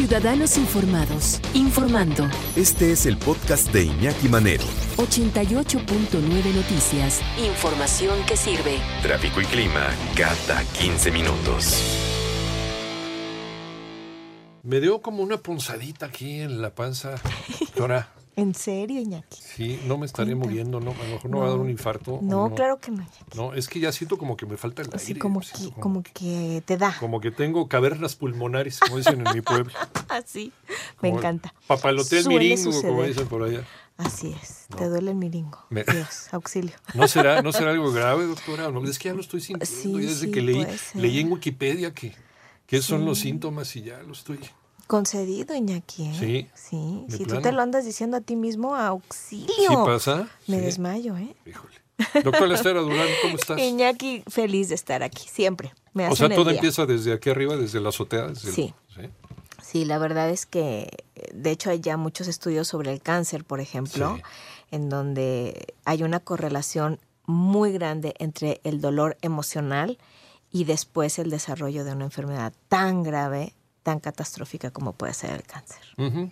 Ciudadanos 0.00 0.56
Informados, 0.56 1.42
informando. 1.52 2.26
Este 2.56 2.90
es 2.90 3.04
el 3.04 3.18
podcast 3.18 3.70
de 3.70 3.84
Iñaki 3.84 4.30
Manero. 4.30 4.64
88.9 4.96 6.54
Noticias. 6.54 7.20
Información 7.36 8.18
que 8.26 8.34
sirve. 8.34 8.78
Tráfico 9.02 9.42
y 9.42 9.44
clima 9.44 9.90
cada 10.16 10.64
15 10.64 11.10
minutos. 11.10 11.76
Me 14.62 14.80
dio 14.80 15.02
como 15.02 15.22
una 15.22 15.36
punzadita 15.36 16.06
aquí 16.06 16.40
en 16.40 16.62
la 16.62 16.74
panza, 16.74 17.16
doctora. 17.60 18.08
¿En 18.40 18.54
serio, 18.54 19.00
Iñaki? 19.00 19.38
Sí, 19.42 19.80
no 19.86 19.98
me 19.98 20.06
estaría 20.06 20.32
Cuenta. 20.34 20.48
muriendo, 20.48 20.80
¿no? 20.80 20.92
A 20.92 20.94
lo 21.04 21.10
mejor 21.14 21.30
no, 21.30 21.38
va 21.40 21.46
a 21.46 21.50
dar 21.50 21.58
un 21.58 21.68
infarto. 21.68 22.14
¿o 22.14 22.22
No, 22.22 22.54
claro 22.54 22.78
que 22.80 22.90
no, 22.90 23.02
Iñaki. 23.02 23.36
No, 23.36 23.54
es 23.54 23.68
que 23.68 23.80
ya 23.80 23.92
siento 23.92 24.16
como 24.18 24.36
que 24.36 24.46
me 24.46 24.56
falta 24.56 24.82
el 24.82 24.88
Así 24.94 25.08
aire. 25.08 25.20
como 25.20 25.42
siento 25.42 25.74
que, 25.74 25.80
como 25.80 26.02
que 26.02 26.62
te 26.64 26.76
da. 26.76 26.96
como 26.98 27.20
que 27.20 27.30
tengo 27.30 27.68
cavernas 27.68 28.16
pulmonares, 28.16 28.80
como 28.80 28.96
dicen 28.96 29.26
en 29.26 29.34
mi 29.34 29.40
pueblo. 29.42 29.72
Así. 30.08 30.52
Me 31.02 31.08
Como 31.10 31.18
encanta. 31.20 31.54
Papalotea 31.66 32.20
el 32.20 32.28
miringo, 32.28 32.70
como 32.82 33.02
dicen 33.04 33.26
por 33.28 33.42
allá. 33.42 33.64
Así 33.98 34.34
es. 34.42 34.66
Te 34.78 34.88
duele 34.88 35.10
el 35.10 35.16
miringo. 35.18 35.58
Me- 35.68 35.84
Dios, 35.84 36.32
auxilio. 36.32 36.72
¿No 36.94 37.06
será, 37.06 37.42
¿No 37.42 37.52
será 37.52 37.72
algo 37.72 37.92
grave, 37.92 38.24
doctora? 38.24 38.70
No, 38.70 38.82
es 38.84 38.98
que 38.98 39.10
ya 39.10 39.14
lo 39.14 39.20
estoy 39.20 39.40
sintiendo. 39.42 39.66
Sí, 39.66 39.92
desde 40.06 40.26
sí, 40.26 40.30
que 40.30 40.40
leí, 40.40 40.66
leí 40.94 41.18
en 41.20 41.30
Wikipedia 41.30 41.92
que, 41.92 42.14
que 42.66 42.80
son 42.80 43.00
Sí. 43.00 43.06
los 43.06 43.18
síntomas 43.18 43.76
y 43.76 43.82
ya 43.82 43.98
lo 44.02 44.12
estoy. 44.12 44.38
Concedido, 44.90 45.54
Iñaki. 45.54 46.02
¿eh? 46.06 46.14
Sí, 46.18 46.48
Sí. 46.52 47.04
Si 47.08 47.18
tú 47.18 47.24
plano. 47.26 47.42
te 47.42 47.52
lo 47.52 47.62
andas 47.62 47.84
diciendo 47.84 48.16
a 48.16 48.20
ti 48.20 48.34
mismo, 48.34 48.74
auxilio. 48.74 49.46
¿Sí 49.68 49.76
pasa? 49.86 50.28
Me 50.48 50.58
Sí. 50.58 50.64
desmayo, 50.64 51.16
¿eh? 51.16 51.36
Híjole. 51.46 51.74
Doctora 52.24 52.54
Estera 52.54 52.80
Durán, 52.80 53.06
¿cómo 53.22 53.36
estás? 53.36 53.56
Iñaki, 53.60 54.24
feliz 54.28 54.68
de 54.70 54.74
estar 54.74 55.04
aquí. 55.04 55.28
Siempre. 55.28 55.72
Me 55.94 56.08
O 56.08 56.16
sea, 56.16 56.28
todo 56.28 56.46
día. 56.46 56.54
empieza 56.54 56.86
desde 56.86 57.12
aquí 57.12 57.30
arriba, 57.30 57.56
desde 57.56 57.78
la 57.80 57.90
azotea. 57.90 58.26
Desde 58.28 58.48
el- 58.48 58.54
Sí. 58.54 58.74
Sí, 59.62 59.84
la 59.84 59.98
verdad 59.98 60.28
es 60.30 60.44
que, 60.46 60.88
de 61.32 61.50
hecho, 61.52 61.70
hay 61.70 61.78
ya 61.78 61.96
muchos 61.96 62.26
estudios 62.26 62.66
sobre 62.66 62.92
el 62.92 63.00
cáncer, 63.00 63.44
por 63.44 63.60
ejemplo, 63.60 64.16
Sí. 64.16 64.22
en 64.72 64.88
donde 64.88 65.72
hay 65.84 66.02
una 66.02 66.18
correlación 66.18 66.98
muy 67.26 67.70
grande 67.70 68.14
entre 68.18 68.60
el 68.64 68.80
dolor 68.80 69.16
emocional 69.22 69.98
y 70.50 70.64
después 70.64 71.20
el 71.20 71.30
desarrollo 71.30 71.84
de 71.84 71.92
una 71.92 72.06
enfermedad 72.06 72.52
tan 72.68 73.04
grave, 73.04 73.54
tan 73.82 74.00
catastrófica 74.00 74.70
como 74.70 74.92
puede 74.92 75.14
ser 75.14 75.30
el 75.30 75.42
cáncer. 75.42 75.78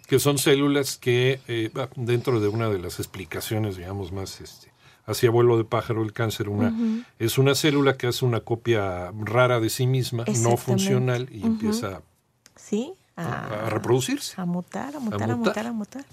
Que 0.06 0.18
son 0.18 0.38
células 0.38 0.96
que, 0.96 1.41
eh, 1.48 1.70
dentro 1.96 2.41
de 2.41 2.48
una 2.48 2.68
de 2.68 2.78
las 2.78 2.98
explicaciones, 2.98 3.77
digamos, 3.77 4.12
más 4.12 4.41
este, 4.41 4.72
hacia 5.06 5.30
vuelo 5.30 5.56
de 5.56 5.64
pájaro, 5.64 6.02
el 6.02 6.12
cáncer, 6.12 6.48
una, 6.48 6.72
es 7.19 7.38
una 7.38 7.54
célula 7.54 7.96
que 7.96 8.06
hace 8.06 8.24
una 8.24 8.41
copia 8.41 9.10
rara 9.19 9.60
de 9.60 9.70
sí 9.70 9.86
misma, 9.86 10.24
no 10.42 10.56
funcional, 10.56 11.28
y 11.32 11.44
empieza 11.44 12.02
¿Sí? 12.56 12.92
a, 13.16 13.66
a 13.66 13.70
reproducirse. 13.70 14.34
A 14.41 14.44
mutar, 14.44 14.94
a 14.96 15.00
mutar, 15.00 15.22
a 15.22 15.36
mutar. 15.36 15.38
mutar, 15.38 15.66
a 15.66 15.72
mutar. 15.72 16.04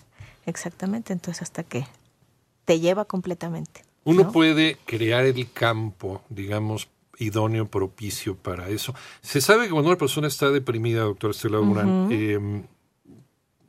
Exactamente, 0.45 1.11
entonces 1.11 1.41
hasta 1.41 1.63
que 1.63 1.85
te 2.63 2.79
lleva 2.79 3.05
completamente. 3.05 3.83
Uno 4.05 4.25
¿no? 4.25 4.31
puede 4.31 4.77
crear 4.85 5.25
el 5.25 5.51
campo, 5.51 6.21
digamos, 6.29 6.87
idóneo, 7.19 7.67
propicio 7.67 8.35
para 8.35 8.69
eso. 8.69 8.93
Se 9.21 9.41
sabe 9.41 9.65
que 9.65 9.71
cuando 9.71 9.89
una 9.89 9.97
persona 9.97 10.27
está 10.27 10.49
deprimida, 10.51 11.01
doctor 11.01 11.31
Estela 11.31 11.57
Durán, 11.57 12.09
eh, 12.11 12.63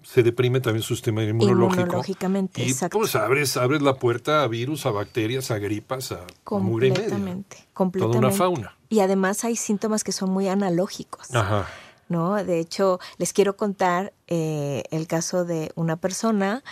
se 0.07 0.23
deprime 0.23 0.61
también 0.61 0.83
su 0.83 0.95
sistema 0.95 1.25
inmunológico. 1.25 1.83
Inmunológicamente, 1.83 2.63
y 2.63 2.71
exacto. 2.71 2.99
pues 2.99 3.17
abres, 3.17 3.57
abres 3.57 3.83
la 3.83 3.95
puerta 3.95 4.45
a 4.45 4.47
virus, 4.47 4.87
a 4.87 4.93
bacterias, 4.93 5.51
a 5.51 5.59
gripas, 5.59 6.13
a 6.13 6.25
mugre. 6.61 6.91
Completamente, 6.91 7.57
Toda 7.75 8.19
una 8.19 8.31
fauna. 8.31 8.77
Y 8.89 9.01
además 9.01 9.45
hay 9.45 9.57
síntomas 9.57 10.05
que 10.05 10.13
son 10.13 10.31
muy 10.31 10.47
analógicos, 10.47 11.35
Ajá. 11.35 11.67
¿no? 12.09 12.37
De 12.37 12.61
hecho, 12.61 13.01
les 13.19 13.33
quiero 13.33 13.57
contar 13.57 14.13
eh, 14.29 14.85
el 14.93 15.09
caso 15.09 15.45
de 15.45 15.73
una 15.75 15.97
persona 15.97 16.63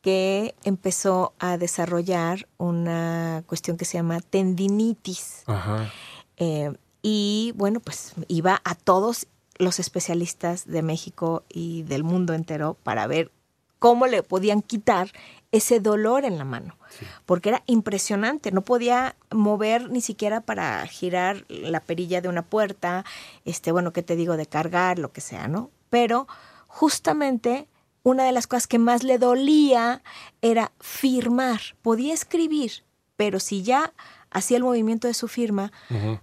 que 0.00 0.54
empezó 0.64 1.34
a 1.38 1.58
desarrollar 1.58 2.48
una 2.56 3.42
cuestión 3.46 3.76
que 3.76 3.84
se 3.84 3.98
llama 3.98 4.20
tendinitis. 4.20 5.42
Ajá. 5.46 5.92
Eh, 6.38 6.72
y 7.02 7.52
bueno, 7.56 7.80
pues 7.80 8.14
iba 8.28 8.60
a 8.64 8.74
todos 8.74 9.26
los 9.58 9.78
especialistas 9.78 10.66
de 10.66 10.82
México 10.82 11.44
y 11.48 11.82
del 11.82 12.04
mundo 12.04 12.32
entero 12.32 12.76
para 12.82 13.06
ver 13.06 13.30
cómo 13.78 14.06
le 14.06 14.22
podían 14.22 14.62
quitar 14.62 15.10
ese 15.52 15.80
dolor 15.80 16.24
en 16.24 16.36
la 16.36 16.44
mano, 16.44 16.76
porque 17.24 17.48
era 17.48 17.62
impresionante, 17.66 18.52
no 18.52 18.62
podía 18.62 19.16
mover 19.30 19.90
ni 19.90 20.00
siquiera 20.00 20.40
para 20.40 20.86
girar 20.86 21.44
la 21.48 21.80
perilla 21.80 22.20
de 22.20 22.28
una 22.28 22.42
puerta, 22.42 23.04
este, 23.44 23.72
bueno, 23.72 23.92
qué 23.92 24.02
te 24.02 24.16
digo, 24.16 24.36
de 24.36 24.46
cargar, 24.46 24.98
lo 24.98 25.12
que 25.12 25.20
sea, 25.20 25.48
¿no? 25.48 25.70
Pero 25.90 26.28
justamente 26.66 27.66
una 28.02 28.24
de 28.24 28.32
las 28.32 28.46
cosas 28.46 28.66
que 28.66 28.78
más 28.78 29.04
le 29.04 29.18
dolía 29.18 30.02
era 30.42 30.72
firmar, 30.80 31.60
podía 31.82 32.12
escribir, 32.12 32.84
pero 33.16 33.40
si 33.40 33.62
ya 33.62 33.94
hacía 34.30 34.56
el 34.56 34.62
movimiento 34.62 35.08
de 35.08 35.14
su 35.14 35.28
firma, 35.28 35.72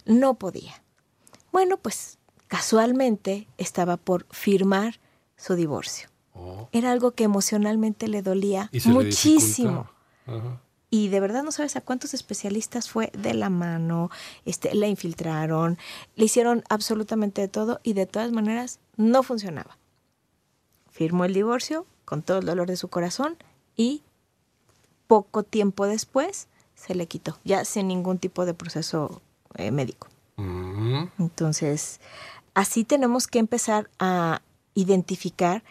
no 0.06 0.36
podía. 0.36 0.82
Bueno, 1.52 1.78
pues 1.78 2.18
casualmente 2.48 3.48
estaba 3.58 3.98
por 3.98 4.26
firmar 4.32 5.00
su 5.38 5.56
divorcio. 5.56 6.10
Oh, 6.34 6.70
Era 6.72 6.92
algo 6.92 7.12
que 7.12 7.24
emocionalmente 7.24 8.08
le 8.08 8.22
dolía 8.22 8.70
y 8.72 8.82
se 8.82 8.90
le 8.90 8.96
muchísimo. 8.96 9.90
Y 10.90 11.10
de 11.10 11.20
verdad 11.20 11.44
no 11.44 11.52
sabes 11.52 11.76
a 11.76 11.82
cuántos 11.82 12.14
especialistas 12.14 12.90
fue 12.90 13.12
de 13.18 13.34
la 13.34 13.50
mano, 13.50 14.12
este, 14.46 14.74
la 14.76 14.88
infiltraron, 14.88 15.78
le 16.16 16.26
hicieron 16.26 16.64
absolutamente 16.70 17.42
de 17.42 17.48
todo 17.48 17.80
y 17.84 17.94
de 17.94 18.06
todas 18.06 18.32
maneras 18.32 18.80
no 18.96 19.24
funcionaba. 19.24 19.78
Firmó 20.90 21.26
el 21.26 21.34
divorcio 21.34 21.86
con 22.06 22.22
todo 22.22 22.38
el 22.38 22.46
dolor 22.46 22.68
de 22.68 22.78
su 22.78 22.88
corazón 22.88 23.36
y 23.76 24.04
poco 25.08 25.44
tiempo 25.44 25.86
después 25.88 26.48
se 26.86 26.96
le 26.96 27.08
quitó, 27.08 27.38
ya 27.44 27.66
sin 27.66 27.88
ningún 27.88 28.20
tipo 28.20 28.46
de 28.46 28.54
proceso 28.54 29.22
eh, 29.56 29.72
médico. 29.72 30.08
Mm. 30.38 31.06
Entonces, 31.20 32.00
así 32.54 32.84
tenemos 32.84 33.28
que 33.28 33.40
empezar 33.40 33.90
a 34.00 34.42
identificar, 34.76 35.64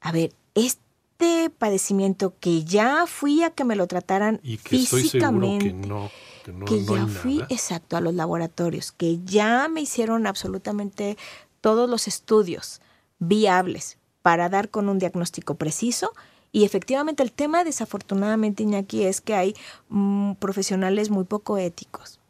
a 0.00 0.12
ver, 0.12 0.32
este 0.54 1.50
padecimiento 1.50 2.34
que 2.40 2.64
ya 2.64 3.06
fui 3.06 3.42
a 3.42 3.50
que 3.50 3.64
me 3.64 3.76
lo 3.76 3.86
trataran 3.86 4.40
Y 4.42 4.58
que 4.58 4.76
estoy 4.76 5.02
físicamente, 5.02 5.66
que 5.66 5.72
no, 5.72 6.10
que 6.44 6.52
no, 6.52 6.64
que 6.64 6.80
no 6.80 6.96
ya 6.96 7.06
fui 7.06 7.36
nada. 7.36 7.46
exacto 7.50 7.96
a 7.96 8.00
los 8.00 8.14
laboratorios, 8.14 8.92
que 8.92 9.20
ya 9.24 9.68
me 9.68 9.82
hicieron 9.82 10.26
absolutamente 10.26 11.16
todos 11.60 11.88
los 11.88 12.08
estudios 12.08 12.80
viables 13.18 13.98
para 14.22 14.48
dar 14.48 14.70
con 14.70 14.88
un 14.88 14.98
diagnóstico 14.98 15.54
preciso. 15.54 16.12
Y 16.54 16.64
efectivamente 16.64 17.24
el 17.24 17.32
tema 17.32 17.64
desafortunadamente, 17.64 18.62
Iñaki, 18.62 19.02
es 19.02 19.20
que 19.20 19.34
hay 19.34 19.56
mm, 19.88 20.34
profesionales 20.34 21.10
muy 21.10 21.24
poco 21.24 21.58
éticos, 21.58 22.20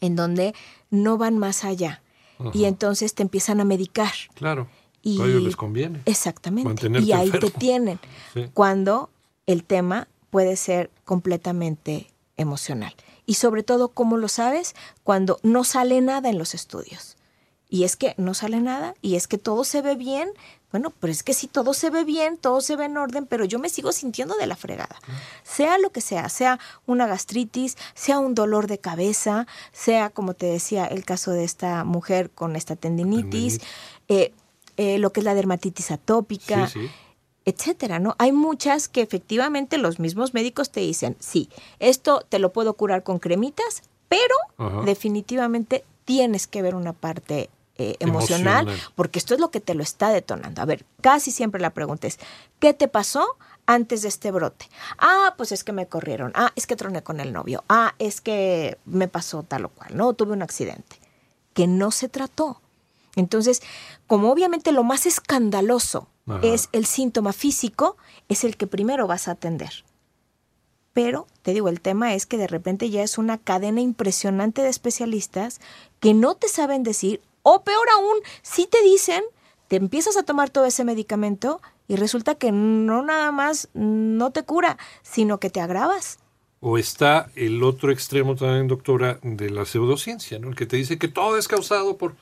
en 0.00 0.14
donde 0.14 0.54
no 0.90 1.18
van 1.18 1.38
más 1.38 1.64
allá. 1.64 2.02
Y 2.52 2.66
entonces 2.66 3.14
te 3.14 3.22
empiezan 3.24 3.60
a 3.60 3.64
medicar. 3.64 4.12
Claro. 4.34 4.68
Y 5.02 5.20
a 5.20 5.24
ellos 5.24 5.42
les 5.42 5.56
conviene. 5.56 6.02
Exactamente. 6.06 6.68
Mantenerte 6.68 7.08
y 7.08 7.12
ahí 7.12 7.26
enfermo. 7.26 7.50
te 7.50 7.58
tienen. 7.58 7.98
Sí. 8.32 8.48
Cuando 8.54 9.10
el 9.46 9.64
tema 9.64 10.06
puede 10.30 10.54
ser 10.54 10.92
completamente 11.04 12.12
emocional. 12.36 12.94
Y 13.26 13.34
sobre 13.34 13.64
todo, 13.64 13.88
¿cómo 13.88 14.18
lo 14.18 14.28
sabes? 14.28 14.76
Cuando 15.02 15.40
no 15.42 15.64
sale 15.64 16.00
nada 16.00 16.30
en 16.30 16.38
los 16.38 16.54
estudios. 16.54 17.16
Y 17.68 17.82
es 17.82 17.96
que 17.96 18.14
no 18.18 18.34
sale 18.34 18.60
nada, 18.60 18.94
y 19.02 19.16
es 19.16 19.26
que 19.26 19.38
todo 19.38 19.64
se 19.64 19.82
ve 19.82 19.96
bien. 19.96 20.28
Bueno, 20.72 20.90
pero 20.98 21.12
es 21.12 21.22
que 21.22 21.34
si 21.34 21.46
todo 21.46 21.74
se 21.74 21.90
ve 21.90 22.02
bien, 22.04 22.36
todo 22.38 22.60
se 22.62 22.74
ve 22.76 22.86
en 22.86 22.96
orden, 22.96 23.26
pero 23.26 23.44
yo 23.44 23.58
me 23.58 23.68
sigo 23.68 23.92
sintiendo 23.92 24.34
de 24.36 24.46
la 24.46 24.56
fregada. 24.56 24.96
Sea 25.44 25.78
lo 25.78 25.90
que 25.90 26.00
sea, 26.00 26.28
sea 26.28 26.58
una 26.86 27.06
gastritis, 27.06 27.76
sea 27.94 28.18
un 28.18 28.34
dolor 28.34 28.66
de 28.66 28.78
cabeza, 28.78 29.46
sea, 29.72 30.10
como 30.10 30.32
te 30.34 30.46
decía, 30.46 30.86
el 30.86 31.04
caso 31.04 31.30
de 31.30 31.44
esta 31.44 31.84
mujer 31.84 32.30
con 32.30 32.56
esta 32.56 32.74
tendinitis, 32.74 33.60
eh, 34.08 34.32
eh, 34.78 34.98
lo 34.98 35.12
que 35.12 35.20
es 35.20 35.24
la 35.24 35.34
dermatitis 35.34 35.90
atópica, 35.90 36.66
Sí, 36.66 36.80
sí. 36.80 36.90
etcétera, 37.44 37.98
¿no? 37.98 38.14
Hay 38.18 38.32
muchas 38.32 38.88
que 38.88 39.02
efectivamente 39.02 39.76
los 39.76 39.98
mismos 39.98 40.32
médicos 40.32 40.70
te 40.70 40.80
dicen, 40.80 41.16
sí, 41.20 41.50
esto 41.80 42.24
te 42.28 42.38
lo 42.38 42.52
puedo 42.52 42.72
curar 42.74 43.02
con 43.02 43.18
cremitas, 43.18 43.82
pero 44.08 44.34
Ajá. 44.56 44.82
definitivamente 44.86 45.84
tienes 46.06 46.46
que 46.46 46.62
ver 46.62 46.74
una 46.74 46.92
parte 46.94 47.50
eh, 47.78 47.96
emocional, 48.00 48.62
Emocional. 48.68 48.92
porque 48.94 49.18
esto 49.18 49.34
es 49.34 49.40
lo 49.40 49.50
que 49.50 49.60
te 49.60 49.74
lo 49.74 49.82
está 49.82 50.10
detonando. 50.10 50.60
A 50.60 50.64
ver, 50.66 50.84
casi 51.00 51.30
siempre 51.30 51.60
la 51.60 51.70
pregunta 51.70 52.06
es, 52.06 52.18
¿qué 52.58 52.74
te 52.74 52.86
pasó 52.86 53.26
antes 53.66 54.02
de 54.02 54.08
este 54.08 54.30
brote? 54.30 54.68
Ah, 54.98 55.34
pues 55.36 55.52
es 55.52 55.64
que 55.64 55.72
me 55.72 55.86
corrieron. 55.86 56.32
Ah, 56.34 56.52
es 56.54 56.66
que 56.66 56.76
troné 56.76 57.02
con 57.02 57.18
el 57.20 57.32
novio. 57.32 57.64
Ah, 57.68 57.94
es 57.98 58.20
que 58.20 58.78
me 58.84 59.08
pasó 59.08 59.42
tal 59.42 59.64
o 59.64 59.68
cual, 59.70 59.96
¿no? 59.96 60.12
Tuve 60.12 60.32
un 60.32 60.42
accidente. 60.42 60.96
Que 61.54 61.66
no 61.66 61.90
se 61.90 62.08
trató. 62.08 62.60
Entonces, 63.16 63.62
como 64.06 64.30
obviamente 64.30 64.72
lo 64.72 64.84
más 64.84 65.06
escandaloso 65.06 66.08
Ajá. 66.26 66.40
es 66.42 66.68
el 66.72 66.86
síntoma 66.86 67.32
físico, 67.32 67.96
es 68.28 68.44
el 68.44 68.56
que 68.56 68.66
primero 68.66 69.06
vas 69.06 69.28
a 69.28 69.32
atender. 69.32 69.84
Pero, 70.92 71.26
te 71.42 71.54
digo, 71.54 71.68
el 71.68 71.80
tema 71.80 72.14
es 72.14 72.26
que 72.26 72.36
de 72.36 72.46
repente 72.46 72.90
ya 72.90 73.02
es 73.02 73.16
una 73.16 73.38
cadena 73.38 73.80
impresionante 73.80 74.62
de 74.62 74.68
especialistas 74.68 75.60
que 76.00 76.12
no 76.12 76.34
te 76.34 76.48
saben 76.48 76.82
decir, 76.82 77.22
o 77.42 77.62
peor 77.62 77.86
aún, 77.96 78.16
si 78.42 78.66
te 78.66 78.82
dicen, 78.82 79.22
te 79.68 79.76
empiezas 79.76 80.16
a 80.16 80.22
tomar 80.22 80.50
todo 80.50 80.64
ese 80.66 80.84
medicamento 80.84 81.60
y 81.88 81.96
resulta 81.96 82.34
que 82.34 82.52
no 82.52 83.02
nada 83.02 83.32
más 83.32 83.68
no 83.74 84.30
te 84.30 84.42
cura, 84.44 84.78
sino 85.02 85.38
que 85.40 85.50
te 85.50 85.60
agravas. 85.60 86.18
O 86.60 86.78
está 86.78 87.30
el 87.34 87.62
otro 87.64 87.90
extremo 87.90 88.36
también, 88.36 88.68
doctora, 88.68 89.18
de 89.22 89.50
la 89.50 89.64
pseudociencia, 89.64 90.38
¿no? 90.38 90.48
El 90.48 90.54
que 90.56 90.66
te 90.66 90.76
dice 90.76 90.98
que 90.98 91.08
todo 91.08 91.36
es 91.36 91.48
causado 91.48 91.96
por 91.96 92.14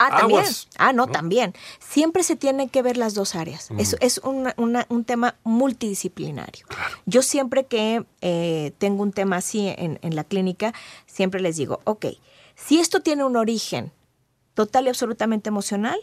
Ah, 0.00 0.10
también. 0.10 0.40
aguas. 0.40 0.68
Ah, 0.76 0.92
no, 0.92 1.06
¿no? 1.06 1.12
también. 1.12 1.54
Siempre 1.80 2.22
se 2.22 2.36
tienen 2.36 2.68
que 2.68 2.82
ver 2.82 2.96
las 2.96 3.14
dos 3.14 3.34
áreas. 3.34 3.70
Es, 3.78 3.96
es 4.00 4.18
una- 4.18 4.54
una- 4.56 4.86
un 4.90 5.04
tema 5.04 5.34
multidisciplinario. 5.42 6.66
Yo 7.06 7.22
siempre 7.22 7.64
que 7.64 8.04
eh, 8.20 8.72
tengo 8.78 9.02
un 9.02 9.12
tema 9.12 9.36
así 9.36 9.66
en, 9.68 9.98
en 10.02 10.14
la 10.16 10.24
clínica, 10.24 10.72
siempre 11.06 11.40
les 11.40 11.56
digo, 11.56 11.80
ok, 11.84 12.06
si 12.54 12.78
esto 12.78 13.00
tiene 13.00 13.24
un 13.24 13.36
origen 13.36 13.90
total 14.58 14.86
y 14.86 14.88
absolutamente 14.88 15.50
emocional, 15.50 16.00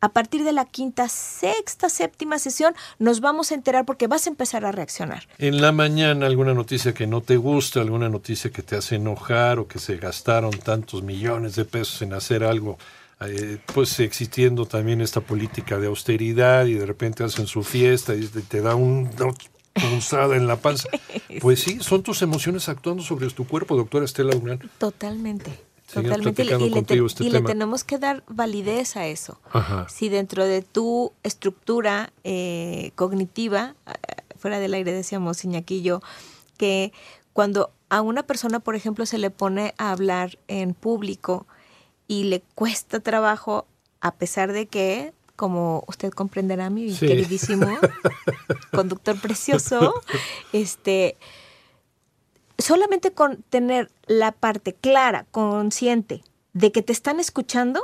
a 0.00 0.10
partir 0.10 0.44
de 0.44 0.52
la 0.52 0.64
quinta, 0.64 1.08
sexta, 1.08 1.88
séptima 1.88 2.38
sesión 2.38 2.72
nos 3.00 3.20
vamos 3.20 3.50
a 3.50 3.56
enterar 3.56 3.84
porque 3.84 4.06
vas 4.06 4.28
a 4.28 4.30
empezar 4.30 4.64
a 4.64 4.70
reaccionar. 4.70 5.26
En 5.38 5.60
la 5.60 5.72
mañana 5.72 6.26
alguna 6.26 6.54
noticia 6.54 6.94
que 6.94 7.08
no 7.08 7.22
te 7.22 7.36
gusta, 7.36 7.80
alguna 7.80 8.08
noticia 8.08 8.52
que 8.52 8.62
te 8.62 8.76
hace 8.76 8.94
enojar 8.94 9.58
o 9.58 9.66
que 9.66 9.80
se 9.80 9.96
gastaron 9.96 10.52
tantos 10.52 11.02
millones 11.02 11.56
de 11.56 11.64
pesos 11.64 12.00
en 12.02 12.12
hacer 12.12 12.44
algo, 12.44 12.78
eh, 13.20 13.58
pues 13.74 13.98
existiendo 13.98 14.64
también 14.66 15.00
esta 15.00 15.20
política 15.20 15.78
de 15.80 15.88
austeridad 15.88 16.66
y 16.66 16.74
de 16.74 16.86
repente 16.86 17.24
hacen 17.24 17.48
su 17.48 17.64
fiesta 17.64 18.14
y 18.14 18.24
te- 18.28 18.60
da 18.60 18.76
un- 18.76 19.10
una 19.18 19.32
punzada 19.74 20.36
en 20.36 20.46
la 20.46 20.54
panza. 20.56 20.88
Pues 21.40 21.60
sí, 21.60 21.78
son 21.80 22.04
tus 22.04 22.22
emociones 22.22 22.68
actuando 22.68 23.02
sobre 23.02 23.28
tu 23.30 23.46
cuerpo, 23.48 23.76
doctora 23.76 24.04
Estela 24.04 24.32
Durán. 24.36 24.60
Totalmente. 24.78 25.50
Totalmente. 25.92 26.42
Y 26.42 26.46
le- 26.46 26.82
te- 26.82 27.04
este 27.04 27.24
y 27.24 27.30
le 27.30 27.38
tema. 27.38 27.48
tenemos 27.48 27.82
que 27.84 27.98
dar 27.98 28.22
validez 28.28 28.96
a 28.96 29.06
eso. 29.06 29.40
Ajá. 29.52 29.88
Si 29.88 30.08
dentro 30.08 30.44
de 30.44 30.62
tu 30.62 31.12
estructura 31.22 32.12
eh, 32.24 32.92
cognitiva, 32.94 33.74
fuera 34.38 34.58
del 34.58 34.74
aire 34.74 34.92
decíamos 34.92 35.42
yo, 35.82 36.00
que 36.56 36.92
cuando 37.32 37.72
a 37.88 38.02
una 38.02 38.22
persona, 38.24 38.60
por 38.60 38.74
ejemplo, 38.74 39.06
se 39.06 39.16
le 39.18 39.30
pone 39.30 39.74
a 39.78 39.90
hablar 39.92 40.38
en 40.48 40.74
público 40.74 41.46
y 42.06 42.24
le 42.24 42.42
cuesta 42.54 43.00
trabajo, 43.00 43.66
a 44.00 44.14
pesar 44.14 44.52
de 44.52 44.66
que, 44.66 45.12
como 45.36 45.84
usted 45.88 46.10
comprenderá, 46.10 46.68
mi 46.68 46.92
Sí. 46.94 47.06
queridísimo 47.06 47.66
conductor 48.72 49.18
precioso, 49.20 49.94
este, 50.52 51.16
solamente 52.58 53.12
con 53.12 53.42
tener 53.50 53.90
la 54.06 54.32
parte 54.32 54.74
clara, 54.74 55.26
consciente 55.30 56.22
de 56.52 56.72
que 56.72 56.82
te 56.82 56.92
están 56.92 57.20
escuchando, 57.20 57.82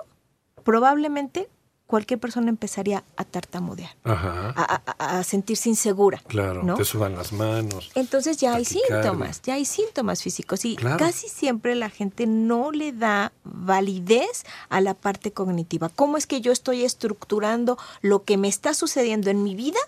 probablemente 0.65 1.49
cualquier 1.87 2.19
persona 2.19 2.49
empezaría 2.49 3.05
a 3.17 3.25
tartamudear, 3.25 3.95
Ajá. 4.05 4.53
a, 4.57 4.83
a- 4.97 5.19
a 5.19 5.23
sentirse 5.23 5.69
insegura. 5.69 6.21
Claro, 6.27 6.63
¿no? 6.63 6.75
te 6.77 6.85
sudan 6.85 7.15
las 7.15 7.33
manos. 7.33 7.91
Entonces 7.95 8.39
ya 8.39 8.55
hay 8.55 8.65
síntomas, 8.65 9.43
ya 9.43 9.55
hay 9.55 9.65
síntomas 9.67 10.23
físicos 10.23 10.65
y 10.65 10.77
Claro. 10.77 10.97
casi 10.97 11.29
siempre 11.29 11.75
la 11.75 11.91
gente 11.91 12.27
no 12.27 12.73
le 12.73 12.93
da 12.93 13.33
validez 13.45 14.45
a 14.71 14.81
la 14.81 14.95
parte 14.95 15.33
cognitiva. 15.33 15.91
¿Cómo 15.91 16.17
es 16.17 16.27
que 16.27 16.41
yo 16.41 16.53
estoy 16.53 16.85
estructurando 16.85 17.77
lo 18.01 18.25
que 18.25 18.39
me 18.39 18.49
está 18.49 18.73
sucediendo 18.75 19.31
en 19.31 19.43
mi 19.45 19.55
vida 19.55 19.79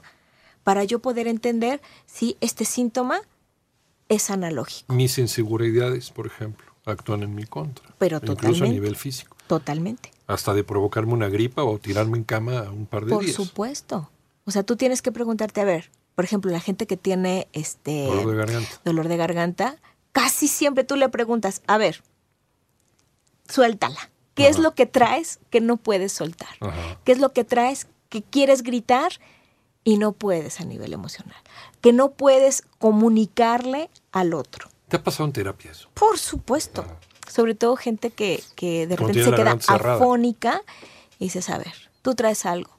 para 0.64 0.84
yo 0.84 0.98
poder 0.98 1.26
entender 1.28 1.80
si 2.06 2.36
este 2.42 2.64
síntoma 2.66 3.20
es 4.08 4.30
analógico? 4.30 4.92
Mis 4.92 5.18
inseguridades, 5.18 6.10
por 6.10 6.26
ejemplo, 6.26 6.66
actúan 6.84 7.22
en 7.22 7.34
mi 7.34 7.44
contra. 7.44 7.84
Pero 7.98 8.16
Incluso 8.18 8.32
a 8.32 8.36
totalmente. 8.36 8.68
nivel 8.74 8.96
físico. 8.96 9.36
Totalmente. 9.46 10.10
Hasta 10.26 10.54
de 10.54 10.64
provocarme 10.64 11.12
una 11.12 11.28
gripa 11.28 11.62
o 11.64 11.78
tirarme 11.78 12.18
en 12.18 12.24
cama 12.24 12.62
un 12.70 12.86
par 12.86 13.04
de 13.04 13.12
Por 13.12 13.24
días. 13.24 13.36
supuesto. 13.36 14.10
O 14.44 14.50
sea, 14.50 14.62
tú 14.62 14.76
tienes 14.76 15.02
que 15.02 15.12
preguntarte, 15.12 15.60
a 15.60 15.64
ver, 15.64 15.90
por 16.14 16.24
ejemplo, 16.24 16.50
la 16.50 16.60
gente 16.60 16.86
que 16.86 16.96
tiene 16.96 17.48
este 17.52 18.04
Dolor 18.06 18.30
de 18.30 18.36
garganta. 18.36 18.80
dolor 18.84 19.08
de 19.08 19.16
garganta, 19.16 19.76
casi 20.12 20.48
siempre 20.48 20.84
tú 20.84 20.96
le 20.96 21.08
preguntas, 21.08 21.62
a 21.66 21.76
ver, 21.78 22.02
suéltala. 23.48 24.10
¿Qué 24.34 24.48
es 24.48 24.58
lo 24.58 24.74
que 24.74 24.84
traes 24.86 25.38
que 25.50 25.60
no 25.62 25.78
puedes 25.78 26.12
soltar? 26.12 26.48
Ajá. 26.60 26.98
¿Qué 27.04 27.12
es 27.12 27.18
lo 27.20 27.32
que 27.32 27.44
traes 27.44 27.86
que 28.10 28.22
quieres 28.22 28.62
gritar 28.62 29.12
y 29.86 29.98
no 29.98 30.10
puedes 30.10 30.60
a 30.60 30.64
nivel 30.64 30.92
emocional? 30.92 31.36
Que 31.80 31.92
no 31.92 32.10
puedes 32.10 32.64
comunicarle 32.78 33.88
al 34.10 34.34
otro. 34.34 34.68
¿Te 34.88 34.96
ha 34.96 35.04
pasado 35.04 35.26
en 35.26 35.32
terapia 35.32 35.70
eso? 35.70 35.88
Por 35.94 36.18
supuesto. 36.18 36.84
Sobre 37.28 37.54
todo 37.54 37.76
gente 37.76 38.10
que, 38.10 38.42
que 38.56 38.88
de 38.88 38.96
repente 38.96 39.22
se 39.22 39.30
queda 39.30 39.52
afónica 39.68 40.60
y 41.20 41.26
dices, 41.26 41.48
a 41.50 41.58
ver, 41.58 41.72
tú 42.02 42.16
traes 42.16 42.46
algo. 42.46 42.76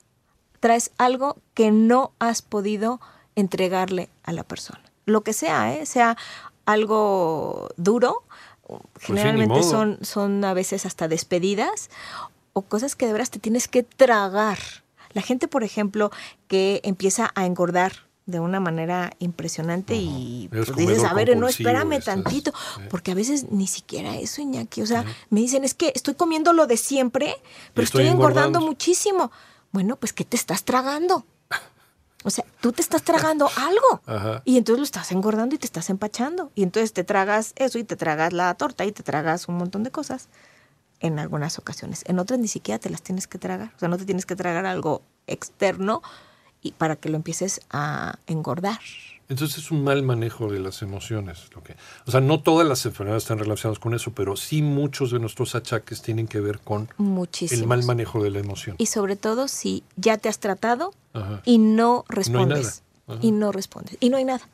Traes 0.59 0.91
algo 0.97 1.37
que 1.53 1.71
no 1.71 2.11
has 2.19 2.41
podido 2.41 2.99
entregarle 3.35 4.09
a 4.23 4.33
la 4.33 4.43
persona. 4.43 4.83
Lo 5.05 5.21
que 5.21 5.31
sea, 5.31 5.73
¿eh? 5.75 5.85
sea 5.85 6.17
algo 6.65 7.69
duro, 7.77 8.23
Pues 8.67 8.81
sí, 8.99 9.05
generalmente 9.07 9.63
son, 9.63 9.99
son 10.01 10.43
a 10.43 10.53
veces 10.53 10.85
hasta 10.85 11.07
despedidas 11.07 11.89
o 12.51 12.63
cosas 12.63 12.97
que 12.97 13.05
de 13.05 13.13
veras 13.13 13.31
te 13.31 13.39
tienes 13.39 13.69
que 13.69 13.83
tragar. 13.83 14.57
La 15.17 15.23
gente, 15.23 15.47
por 15.47 15.63
ejemplo, 15.63 16.11
que 16.47 16.79
empieza 16.83 17.31
a 17.33 17.47
engordar 17.47 18.05
de 18.27 18.39
una 18.39 18.59
manera 18.59 19.13
impresionante 19.17 19.95
y 19.95 20.47
pues, 20.51 20.75
dices, 20.75 21.03
a 21.03 21.11
ver, 21.15 21.35
no, 21.35 21.47
espérame 21.47 21.93
estás- 21.93 22.21
tantito, 22.23 22.51
sí. 22.75 22.83
porque 22.87 23.13
a 23.13 23.15
veces 23.15 23.49
ni 23.49 23.65
siquiera 23.65 24.15
eso, 24.15 24.43
Iñaki. 24.43 24.83
O 24.83 24.85
sea, 24.85 25.03
me 25.31 25.39
dicen, 25.39 25.63
es 25.63 25.73
que 25.73 25.91
estoy 25.95 26.13
comiendo 26.13 26.53
lo 26.53 26.67
de 26.67 26.77
siempre, 26.77 27.33
pero 27.73 27.85
estoy 27.85 28.03
estoy, 28.03 28.13
engordando 28.13 28.49
engordando. 28.59 28.67
muchísimo. 28.67 29.31
Bueno, 29.71 29.95
pues, 29.95 30.13
¿qué 30.13 30.23
te 30.23 30.37
estás 30.37 30.63
tragando? 30.65 31.25
O 32.23 32.29
sea, 32.29 32.45
tú 32.61 32.71
te 32.73 32.83
estás 32.83 33.01
tragando 33.01 33.49
algo. 33.57 34.01
Ajá. 34.05 34.43
Y 34.45 34.57
entonces 34.57 34.77
lo 34.81 34.85
estás 34.85 35.11
engordando 35.11 35.55
y 35.55 35.57
te 35.57 35.65
estás 35.65 35.89
empachando. 35.89 36.51
Y 36.53 36.61
entonces 36.61 36.93
te 36.93 37.03
tragas 37.03 37.53
eso 37.55 37.79
y 37.79 37.83
te 37.83 37.95
tragas 37.95 38.33
la 38.33 38.53
torta 38.53 38.85
y 38.85 38.91
te 38.91 39.01
tragas 39.01 39.47
un 39.47 39.57
montón 39.57 39.81
de 39.81 39.89
cosas 39.89 40.29
en 40.99 41.19
algunas 41.19 41.59
ocasiones. 41.59 42.03
En 42.07 42.19
otras 42.19 42.39
ni 42.39 42.47
siquiera 42.47 42.79
te 42.79 42.89
las 42.89 43.01
tienes 43.01 43.27
que 43.27 43.37
tragar. 43.37 43.71
O 43.75 43.79
sea, 43.79 43.89
no 43.89 43.97
te 43.97 44.05
tienes 44.05 44.25
que 44.25 44.35
tragar 44.35 44.65
algo 44.65 45.01
externo 45.27 46.01
y 46.61 46.71
para 46.71 46.95
que 46.95 47.09
lo 47.09 47.15
empieces 47.17 47.61
a 47.69 48.17
engordar. 48.27 48.79
Entonces 49.29 49.57
es 49.57 49.71
un 49.71 49.83
mal 49.83 50.03
manejo 50.03 50.49
de 50.49 50.59
las 50.59 50.81
emociones. 50.81 51.49
Lo 51.53 51.61
que, 51.61 51.75
o 52.05 52.11
sea, 52.11 52.21
no 52.21 52.41
todas 52.41 52.65
las 52.65 52.85
enfermedades 52.85 53.23
están 53.23 53.39
relacionadas 53.39 53.77
con 53.79 53.93
eso, 53.93 54.11
pero 54.11 54.37
sí 54.37 54.61
muchos 54.61 55.11
de 55.11 55.19
nuestros 55.19 55.53
achaques 55.53 56.01
tienen 56.01 56.27
que 56.27 56.39
ver 56.39 56.59
con 56.59 56.89
Muchísimo. 56.97 57.61
el 57.61 57.67
mal 57.67 57.83
manejo 57.83 58.23
de 58.23 58.31
la 58.31 58.39
emoción. 58.39 58.75
Y 58.79 58.85
sobre 58.85 59.17
todo 59.17 59.49
si 59.49 59.83
ya 59.97 60.17
te 60.17 60.29
has 60.29 60.39
tratado 60.39 60.93
Ajá. 61.13 61.41
y 61.43 61.57
no 61.57 62.05
respondes. 62.07 62.83
y 63.21 63.31
no 63.31 63.51
respondes. 63.51 63.97
Y 63.99 64.09
no 64.09 64.17
hay 64.17 64.23
nada. 64.25 64.47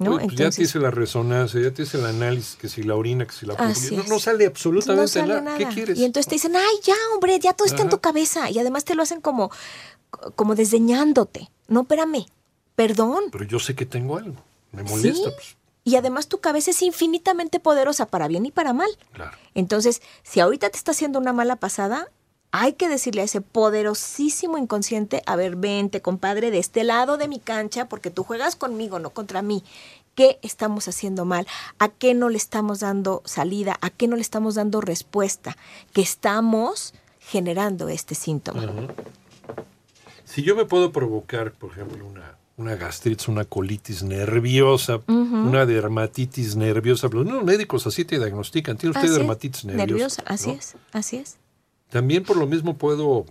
¿No? 0.00 0.18
Pues 0.18 0.34
ya 0.34 0.50
te 0.50 0.62
hice 0.62 0.78
la 0.78 0.90
resonancia, 0.90 1.60
ya 1.60 1.70
te 1.72 1.82
hice 1.82 1.98
el 1.98 2.06
análisis, 2.06 2.56
que 2.56 2.68
si 2.68 2.82
la 2.82 2.96
orina, 2.96 3.26
que 3.26 3.32
si 3.32 3.44
la. 3.46 3.54
No, 3.54 4.02
no 4.04 4.18
sale 4.18 4.46
absolutamente 4.46 5.02
no 5.02 5.08
sale 5.08 5.28
nada. 5.28 5.40
nada. 5.42 5.58
¿Qué 5.58 5.66
quieres? 5.66 5.98
Y 5.98 6.04
entonces 6.04 6.26
te 6.26 6.36
dicen, 6.36 6.56
ay, 6.56 6.76
ya, 6.82 6.94
hombre, 7.14 7.38
ya 7.38 7.52
todo 7.52 7.66
está 7.66 7.82
en 7.82 7.90
tu 7.90 8.00
cabeza. 8.00 8.50
Y 8.50 8.58
además 8.58 8.84
te 8.84 8.94
lo 8.94 9.02
hacen 9.02 9.20
como, 9.20 9.50
como 10.34 10.54
desdeñándote. 10.54 11.50
No, 11.68 11.82
espérame, 11.82 12.26
perdón. 12.74 13.24
Pero 13.30 13.44
yo 13.44 13.58
sé 13.58 13.74
que 13.74 13.84
tengo 13.86 14.16
algo. 14.16 14.36
Me 14.72 14.82
molesta. 14.82 15.28
Sí. 15.28 15.34
Pues, 15.36 15.56
Y 15.84 15.96
además 15.96 16.28
tu 16.28 16.38
cabeza 16.40 16.70
es 16.70 16.80
infinitamente 16.82 17.60
poderosa 17.60 18.06
para 18.06 18.26
bien 18.26 18.46
y 18.46 18.50
para 18.50 18.72
mal. 18.72 18.90
claro. 19.12 19.36
Entonces, 19.54 20.00
si 20.22 20.40
ahorita 20.40 20.70
te 20.70 20.78
está 20.78 20.92
haciendo 20.92 21.18
una 21.18 21.32
mala 21.32 21.56
pasada, 21.56 22.08
hay 22.52 22.72
que 22.72 22.88
decirle 22.88 23.22
a 23.22 23.24
ese 23.24 23.40
poderosísimo 23.40 24.58
inconsciente, 24.58 25.22
a 25.26 25.36
ver, 25.36 25.56
vente, 25.56 26.02
compadre, 26.02 26.50
de 26.50 26.58
este 26.58 26.84
lado 26.84 27.16
de 27.16 27.28
mi 27.28 27.38
cancha, 27.38 27.88
porque 27.88 28.10
tú 28.10 28.24
juegas 28.24 28.56
conmigo, 28.56 28.98
no 28.98 29.10
contra 29.10 29.42
mí. 29.42 29.62
¿Qué 30.16 30.38
estamos 30.42 30.88
haciendo 30.88 31.24
mal? 31.24 31.46
¿A 31.78 31.88
qué 31.88 32.14
no 32.14 32.28
le 32.28 32.36
estamos 32.36 32.80
dando 32.80 33.22
salida? 33.24 33.78
¿A 33.80 33.90
qué 33.90 34.08
no 34.08 34.16
le 34.16 34.22
estamos 34.22 34.56
dando 34.56 34.80
respuesta? 34.80 35.56
Que 35.92 36.02
estamos 36.02 36.94
generando 37.20 37.88
este 37.88 38.14
síntoma. 38.16 38.66
Si 40.24 40.42
yo 40.42 40.56
me 40.56 40.64
puedo 40.64 40.90
provocar, 40.92 41.52
por 41.52 41.70
ejemplo, 41.70 42.04
una, 42.04 42.36
una 42.56 42.74
gastritis, 42.74 43.28
una 43.28 43.44
colitis 43.44 44.02
nerviosa, 44.02 45.00
una 45.06 45.64
dermatitis 45.64 46.56
nerviosa, 46.56 47.08
los 47.12 47.44
médicos 47.44 47.86
así 47.86 48.04
te 48.04 48.18
diagnostican. 48.18 48.76
Tiene 48.76 48.96
usted 48.96 49.08
Así 49.08 49.18
dermatitis 49.18 49.64
nerviosa. 49.64 49.86
nerviosa, 49.86 50.22
así 50.26 50.50
es, 50.50 50.74
así 50.92 51.16
es. 51.16 51.39
También 51.90 52.24
por 52.24 52.36
lo 52.36 52.46
mismo 52.46 52.76
puedo... 52.78 53.26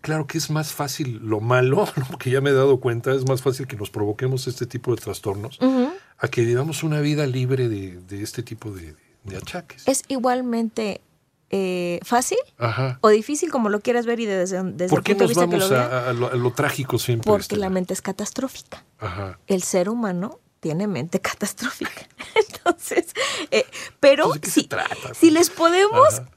Claro 0.00 0.26
que 0.26 0.36
es 0.36 0.50
más 0.50 0.72
fácil 0.72 1.20
lo 1.22 1.40
malo, 1.40 1.86
¿no? 1.96 2.04
porque 2.06 2.30
ya 2.30 2.40
me 2.40 2.50
he 2.50 2.52
dado 2.54 2.80
cuenta, 2.80 3.12
es 3.12 3.26
más 3.28 3.40
fácil 3.42 3.66
que 3.66 3.76
nos 3.76 3.90
provoquemos 3.90 4.46
este 4.48 4.66
tipo 4.66 4.94
de 4.94 5.00
trastornos 5.00 5.58
a 6.18 6.28
que 6.28 6.42
vivamos 6.42 6.82
una 6.82 7.00
vida 7.00 7.26
libre 7.26 7.68
de, 7.68 8.00
de 8.00 8.22
este 8.22 8.42
tipo 8.42 8.72
de, 8.72 8.96
de 9.24 9.36
achaques. 9.36 9.86
Es 9.86 10.02
igualmente 10.08 11.00
eh, 11.50 12.00
fácil 12.02 12.38
Ajá. 12.58 12.98
o 13.02 13.10
difícil, 13.10 13.50
como 13.50 13.68
lo 13.68 13.80
quieras 13.80 14.06
ver 14.06 14.18
y 14.20 14.26
desde, 14.26 14.62
desde 14.72 14.88
¿Por 14.88 15.00
el 15.00 15.04
qué 15.04 15.14
de 15.14 15.20
nos 15.20 15.28
vista 15.28 15.46
que 15.46 15.56
lo 15.58 15.68
vamos 15.68 15.70
veas. 15.70 15.92
a, 15.92 16.08
a 16.08 16.12
lo, 16.14 16.32
a 16.32 16.34
lo 16.34 16.50
trágico 16.52 16.98
siempre? 16.98 17.26
Porque 17.30 17.42
Estela? 17.42 17.66
la 17.66 17.70
mente 17.70 17.92
es 17.92 18.02
catastrófica. 18.02 18.84
Ajá. 18.98 19.38
El 19.46 19.62
ser 19.62 19.88
humano 19.88 20.40
tiene 20.60 20.86
mente 20.86 21.20
catastrófica. 21.20 22.08
Entonces, 22.34 23.06
eh, 23.50 23.66
pero 24.00 24.34
Entonces, 24.34 24.54
¿de 24.54 24.68
qué 24.68 25.14
si, 25.14 25.30
les 25.30 25.50
podemos 25.50 26.14
Ajá. 26.14 26.28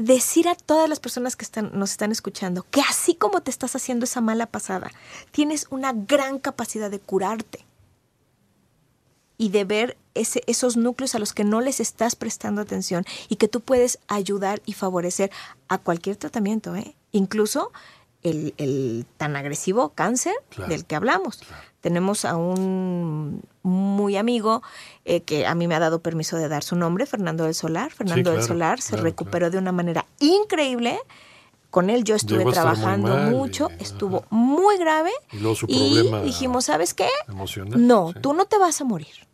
Decir 0.00 0.48
a 0.48 0.54
todas 0.54 0.88
las 0.88 0.98
personas 0.98 1.36
que 1.36 1.44
están, 1.44 1.70
nos 1.74 1.92
están 1.92 2.10
escuchando 2.10 2.66
que 2.70 2.80
así 2.80 3.14
como 3.14 3.42
te 3.42 3.50
estás 3.50 3.76
haciendo 3.76 4.04
esa 4.04 4.20
mala 4.20 4.46
pasada, 4.46 4.90
tienes 5.30 5.66
una 5.70 5.92
gran 5.92 6.38
capacidad 6.38 6.90
de 6.90 6.98
curarte 6.98 7.66
y 9.36 9.50
de 9.50 9.64
ver 9.64 9.96
ese, 10.14 10.42
esos 10.46 10.76
núcleos 10.76 11.14
a 11.14 11.18
los 11.18 11.32
que 11.32 11.44
no 11.44 11.60
les 11.60 11.80
estás 11.80 12.16
prestando 12.16 12.62
atención 12.62 13.04
y 13.28 13.36
que 13.36 13.48
tú 13.48 13.60
puedes 13.60 13.98
ayudar 14.08 14.62
y 14.66 14.72
favorecer 14.72 15.30
a 15.68 15.78
cualquier 15.78 16.16
tratamiento, 16.16 16.74
¿eh? 16.76 16.94
incluso 17.12 17.72
el, 18.22 18.54
el 18.58 19.06
tan 19.16 19.36
agresivo 19.36 19.90
cáncer 19.90 20.34
del 20.68 20.84
que 20.84 20.96
hablamos. 20.96 21.40
Tenemos 21.80 22.24
a 22.24 22.36
un 22.36 23.42
muy 23.62 24.16
amigo 24.16 24.62
eh, 25.04 25.22
que 25.22 25.46
a 25.46 25.54
mí 25.54 25.66
me 25.66 25.74
ha 25.74 25.78
dado 25.78 26.00
permiso 26.00 26.36
de 26.36 26.48
dar 26.48 26.62
su 26.62 26.76
nombre, 26.76 27.06
Fernando 27.06 27.44
del 27.44 27.54
Solar. 27.54 27.90
Fernando 27.90 28.32
del 28.32 28.42
Solar 28.42 28.80
se 28.80 28.96
recuperó 28.96 29.50
de 29.50 29.58
una 29.58 29.72
manera 29.72 30.06
increíble. 30.18 30.98
Con 31.70 31.88
él 31.88 32.02
yo 32.02 32.16
estuve 32.16 32.44
trabajando 32.50 33.16
mucho, 33.16 33.68
estuvo 33.78 34.24
muy 34.28 34.76
grave 34.76 35.12
y, 35.68 36.10
dijimos, 36.24 36.64
¿sabes 36.64 36.94
qué? 36.94 37.08
no, 37.76 38.12
tú 38.20 38.34
no 38.34 38.44
te 38.46 38.58
vas 38.58 38.80
a 38.80 38.84
morir. 38.84 39.28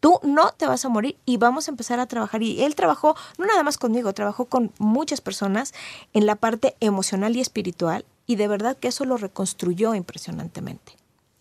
Tú 0.00 0.18
no 0.22 0.52
te 0.52 0.66
vas 0.66 0.84
a 0.84 0.88
morir 0.88 1.16
y 1.24 1.36
vamos 1.36 1.68
a 1.68 1.70
empezar 1.70 2.00
a 2.00 2.06
trabajar. 2.06 2.42
Y 2.42 2.62
él 2.62 2.74
trabajó, 2.74 3.16
no 3.38 3.46
nada 3.46 3.62
más 3.62 3.78
conmigo, 3.78 4.12
trabajó 4.12 4.46
con 4.46 4.72
muchas 4.78 5.20
personas 5.20 5.72
en 6.12 6.26
la 6.26 6.36
parte 6.36 6.74
emocional 6.80 7.36
y 7.36 7.40
espiritual 7.40 8.04
y 8.26 8.36
de 8.36 8.48
verdad 8.48 8.76
que 8.76 8.88
eso 8.88 9.04
lo 9.04 9.16
reconstruyó 9.16 9.94
impresionantemente, 9.94 10.92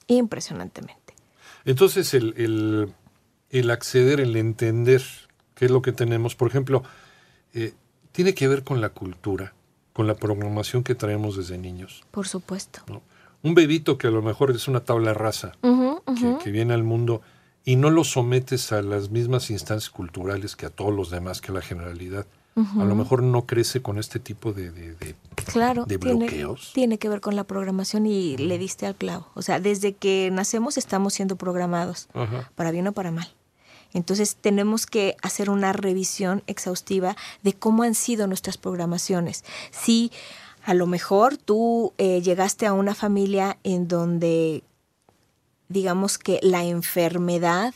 impresionantemente. 0.08 1.14
Entonces 1.66 2.14
el, 2.14 2.94
acceder, 3.72 4.20
el 4.20 4.36
entender 4.36 5.02
qué 5.56 5.66
es 5.66 5.72
lo 5.72 5.82
que 5.82 5.92
tenemos, 5.92 6.36
por 6.36 6.50
ejemplo, 6.50 6.84
eh, 7.54 7.74
tiene 8.12 8.34
que 8.34 8.48
ver 8.48 8.64
con 8.64 8.82
la 8.82 8.90
cultura, 8.90 9.54
con 9.94 10.08
la 10.08 10.16
programación 10.16 10.84
que 10.84 10.96
traemos 10.96 11.38
desde 11.38 11.58
niños. 11.58 12.04
Por 12.12 12.28
supuesto. 12.28 12.82
Un 13.42 13.56
bebito 13.56 13.98
que 13.98 14.08
a 14.08 14.12
lo 14.12 14.22
mejor 14.22 14.52
es 14.52 14.68
una 14.68 14.82
tabla 14.82 15.14
rasa, 15.14 15.54
Que, 16.42 16.52
viene 16.52 16.74
al 16.74 16.84
mundo 16.84 17.22
y 17.66 17.76
no 17.76 17.90
lo 17.90 18.04
sometes 18.04 18.72
a 18.72 18.82
las 18.82 19.10
mismas 19.10 19.50
instancias 19.50 19.90
culturales 19.90 20.56
que 20.56 20.66
a 20.66 20.70
todos 20.70 20.94
los 20.94 21.10
demás, 21.10 21.42
que 21.42 21.52
a 21.52 21.56
la 21.56 21.62
generalidad 21.62 22.26
a 22.56 22.84
lo 22.84 22.96
mejor 22.96 23.24
no 23.24 23.46
crece 23.46 23.82
con 23.82 23.98
este 23.98 24.20
tipo 24.20 24.54
de, 24.54 24.72
de, 24.72 25.16
claro, 25.52 25.86
bloqueos. 25.86 26.72
Tiene, 26.74 27.00
que 27.00 27.10
ver 27.10 27.20
con 27.20 27.36
la 27.36 27.46
programación 27.46 28.06
y 28.06 28.38
le 28.38 28.58
diste 28.58 28.86
al 28.86 28.96
clavo. 28.96 29.28
O 29.34 29.42
sea, 29.42 29.60
desde 29.60 29.94
que 29.94 30.30
nacemos 30.32 30.78
estamos 30.78 31.14
siendo 31.14 31.36
programados, 31.36 32.10
para 32.56 32.72
bien 32.72 32.88
o 32.88 32.92
para 32.92 33.12
mal. 33.12 33.28
Entonces 33.94 34.36
tenemos 34.36 34.86
que 34.86 35.16
hacer 35.22 35.50
una 35.50 35.72
revisión 35.74 36.44
exhaustiva 36.48 37.16
de 37.44 37.54
cómo 37.54 37.84
han 37.84 37.96
sido 37.96 38.28
nuestras 38.28 38.58
programaciones. 38.58 39.44
Si 39.72 40.12
a 40.64 40.74
lo 40.74 40.88
mejor 40.88 41.38
tú 41.38 41.94
eh, 41.98 42.22
llegaste 42.22 42.66
a 42.66 42.74
una 42.74 42.96
familia 42.96 43.58
en 43.64 43.88
donde 43.88 44.64
digamos 45.70 46.18
que 46.18 46.40
la 46.42 46.64
enfermedad 46.64 47.74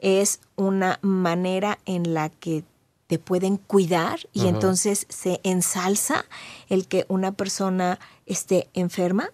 es 0.00 0.40
una 0.56 0.98
manera 1.02 1.78
en 1.86 2.14
la 2.14 2.28
que 2.28 2.64
te 3.06 3.18
pueden 3.18 3.56
cuidar 3.56 4.20
y 4.32 4.48
entonces 4.48 5.06
se 5.08 5.40
ensalza 5.44 6.24
el 6.68 6.88
que 6.88 7.06
una 7.08 7.32
persona 7.32 7.98
esté 8.26 8.68
enferma. 8.74 9.30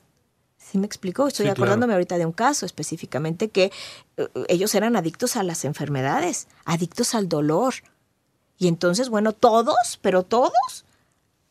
¿Sí 0.58 0.78
me 0.78 0.86
explico? 0.86 1.26
Estoy 1.26 1.48
acordándome 1.48 1.92
ahorita 1.94 2.18
de 2.18 2.26
un 2.26 2.32
caso 2.32 2.66
específicamente 2.66 3.48
que 3.48 3.72
eh, 4.16 4.28
ellos 4.48 4.74
eran 4.74 4.96
adictos 4.96 5.36
a 5.36 5.42
las 5.42 5.64
enfermedades, 5.64 6.48
adictos 6.64 7.14
al 7.14 7.28
dolor. 7.28 7.74
Y 8.58 8.68
entonces, 8.68 9.08
bueno, 9.08 9.32
todos, 9.32 9.98
pero 10.02 10.22
todos 10.22 10.84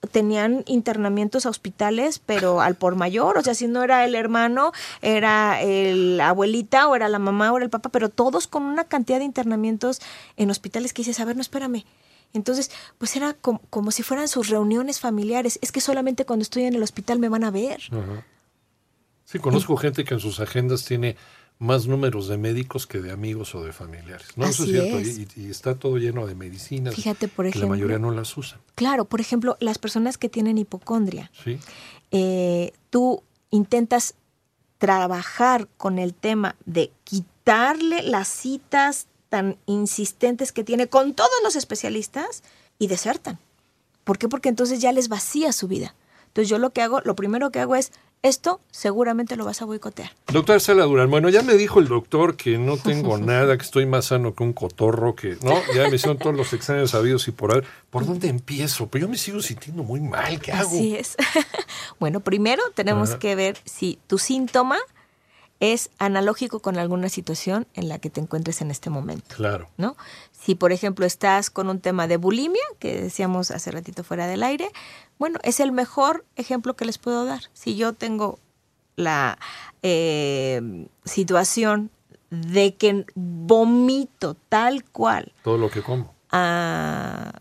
tenían 0.09 0.63
internamientos 0.65 1.45
a 1.45 1.49
hospitales, 1.49 2.19
pero 2.19 2.61
al 2.61 2.75
por 2.75 2.95
mayor, 2.95 3.37
o 3.37 3.43
sea, 3.43 3.53
si 3.53 3.67
no 3.67 3.83
era 3.83 4.03
el 4.05 4.15
hermano, 4.15 4.71
era 5.01 5.59
la 5.63 6.29
abuelita 6.29 6.87
o 6.87 6.95
era 6.95 7.07
la 7.07 7.19
mamá 7.19 7.51
o 7.51 7.57
era 7.57 7.65
el 7.65 7.69
papá, 7.69 7.89
pero 7.89 8.09
todos 8.09 8.47
con 8.47 8.63
una 8.63 8.85
cantidad 8.85 9.19
de 9.19 9.25
internamientos 9.25 10.01
en 10.37 10.49
hospitales 10.49 10.93
que 10.93 11.01
dices, 11.01 11.19
a 11.19 11.25
ver, 11.25 11.35
no, 11.35 11.41
espérame, 11.41 11.85
entonces, 12.33 12.71
pues 12.97 13.15
era 13.15 13.33
como, 13.33 13.91
si 13.91 14.03
fueran 14.03 14.27
sus 14.27 14.49
reuniones 14.49 14.99
familiares. 14.99 15.59
Es 15.61 15.71
que 15.71 15.81
solamente 15.81 16.25
cuando 16.25 16.43
estoy 16.43 16.63
en 16.63 16.75
el 16.75 16.83
hospital 16.83 17.19
me 17.19 17.29
van 17.29 17.43
a 17.43 17.51
ver. 17.51 17.81
Sí, 19.25 19.39
conozco 19.39 19.77
gente 19.77 20.03
que 20.03 20.13
en 20.13 20.19
sus 20.19 20.39
agendas 20.39 20.85
tiene 20.85 21.15
más 21.59 21.85
números 21.85 22.27
de 22.27 22.37
médicos 22.37 22.87
que 22.87 22.99
de 22.99 23.11
amigos 23.11 23.53
o 23.53 23.63
de 23.63 23.71
familiares. 23.71 24.27
No, 24.35 24.47
eso 24.47 24.63
es 24.63 24.71
cierto. 24.71 24.99
Y, 25.39 25.49
está 25.49 25.75
todo 25.75 25.97
lleno 25.97 26.25
de 26.25 26.33
medicinas. 26.33 26.95
Fíjate, 26.95 27.27
por 27.27 27.45
ejemplo. 27.45 27.61
Que 27.61 27.65
la 27.67 27.69
mayoría 27.69 27.99
no 27.99 28.11
las 28.11 28.35
usan. 28.35 28.59
Claro, 28.75 29.05
por 29.05 29.21
ejemplo, 29.21 29.57
las 29.59 29.77
personas 29.77 30.17
que 30.17 30.27
tienen 30.27 30.57
hipocondria. 30.57 31.31
Sí. 31.43 31.59
Eh, 32.09 32.73
tú 32.89 33.21
intentas 33.51 34.15
trabajar 34.79 35.67
con 35.77 35.99
el 35.99 36.15
tema 36.15 36.55
de 36.65 36.91
quitarle 37.03 38.01
las 38.01 38.27
citas 38.27 39.05
tan 39.31 39.57
insistentes 39.65 40.51
que 40.51 40.65
tiene 40.65 40.87
con 40.87 41.13
todos 41.13 41.31
los 41.41 41.55
especialistas 41.55 42.43
y 42.77 42.87
desertan. 42.87 43.39
¿Por 44.03 44.17
qué? 44.17 44.27
Porque 44.27 44.49
entonces 44.49 44.81
ya 44.81 44.91
les 44.91 45.07
vacía 45.07 45.53
su 45.53 45.69
vida. 45.69 45.95
Entonces 46.27 46.49
yo 46.49 46.57
lo 46.57 46.71
que 46.71 46.81
hago, 46.81 46.99
lo 47.05 47.15
primero 47.15 47.49
que 47.49 47.59
hago 47.59 47.77
es, 47.77 47.93
esto 48.23 48.59
seguramente 48.71 49.37
lo 49.37 49.45
vas 49.45 49.61
a 49.61 49.65
boicotear. 49.65 50.11
Doctor 50.27 50.59
Sala 50.59 50.83
Durán, 50.83 51.09
bueno, 51.09 51.29
ya 51.29 51.43
me 51.43 51.53
dijo 51.53 51.79
el 51.79 51.87
doctor 51.87 52.35
que 52.35 52.57
no 52.57 52.75
tengo 52.83 53.17
nada, 53.17 53.57
que 53.57 53.63
estoy 53.63 53.85
más 53.85 54.07
sano 54.07 54.35
que 54.35 54.43
un 54.43 54.51
cotorro, 54.51 55.15
que 55.15 55.37
no, 55.41 55.53
ya 55.73 55.87
me 55.89 55.95
hicieron 55.95 56.17
todos 56.17 56.35
los 56.35 56.51
exámenes 56.51 56.91
sabidos 56.91 57.25
y 57.29 57.31
por 57.31 57.55
ahí. 57.55 57.61
¿Por 57.89 58.05
dónde 58.05 58.27
empiezo? 58.27 58.87
Pues 58.87 58.99
yo 58.99 59.07
me 59.07 59.17
sigo 59.17 59.41
sintiendo 59.41 59.83
muy 59.83 60.01
mal, 60.01 60.41
¿qué 60.41 60.51
hago? 60.51 60.71
Así 60.71 60.93
es. 60.93 61.15
bueno, 62.01 62.19
primero 62.19 62.61
tenemos 62.75 63.15
que 63.15 63.35
ver 63.35 63.57
si 63.63 63.97
tu 64.07 64.17
síntoma 64.17 64.77
es 65.61 65.91
analógico 65.99 66.59
con 66.59 66.77
alguna 66.77 67.07
situación 67.07 67.67
en 67.75 67.87
la 67.87 67.99
que 67.99 68.09
te 68.09 68.19
encuentres 68.19 68.61
en 68.61 68.71
este 68.71 68.89
momento. 68.89 69.35
Claro. 69.35 69.69
¿No? 69.77 69.95
Si, 70.31 70.55
por 70.55 70.71
ejemplo, 70.71 71.05
estás 71.05 71.51
con 71.51 71.69
un 71.69 71.79
tema 71.79 72.07
de 72.07 72.17
bulimia, 72.17 72.63
que 72.79 72.99
decíamos 72.99 73.51
hace 73.51 73.69
ratito 73.69 74.03
fuera 74.03 74.25
del 74.25 74.41
aire, 74.41 74.69
bueno, 75.19 75.39
es 75.43 75.59
el 75.59 75.71
mejor 75.71 76.25
ejemplo 76.35 76.75
que 76.75 76.83
les 76.83 76.97
puedo 76.97 77.25
dar. 77.25 77.43
Si 77.53 77.75
yo 77.75 77.93
tengo 77.93 78.39
la 78.95 79.37
eh, 79.83 80.87
situación 81.05 81.91
de 82.31 82.75
que 82.75 83.05
vomito 83.13 84.35
tal 84.49 84.83
cual. 84.85 85.31
Todo 85.43 85.59
lo 85.59 85.69
que 85.69 85.83
como. 85.83 86.15
Ah, 86.31 87.33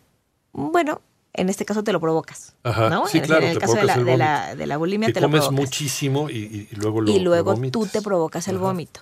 bueno, 0.53 1.01
en 1.41 1.49
este 1.49 1.65
caso 1.65 1.83
te 1.83 1.93
lo 1.93 2.01
provocas. 2.01 2.55
Ajá. 2.65 2.91
¿no? 2.91 3.07
Sí, 3.07 3.21
claro, 3.23 3.47
en 3.47 3.53
el 3.53 3.59
caso 3.59 3.75
de 3.75 3.85
la, 3.85 4.55
de, 4.55 4.67
la, 4.67 4.77
bulimia 4.77 5.09
que 5.09 5.15
te 5.15 5.21
lo 5.23 5.29
comes 5.29 5.51
muchísimo 5.51 6.29
y, 6.29 6.69
luego 6.73 7.01
lo 7.01 7.11
Y 7.11 7.19
luego 7.21 7.55
tú 7.71 7.87
te 7.87 8.03
provocas 8.03 8.47
el 8.49 8.59
vómito. 8.59 9.01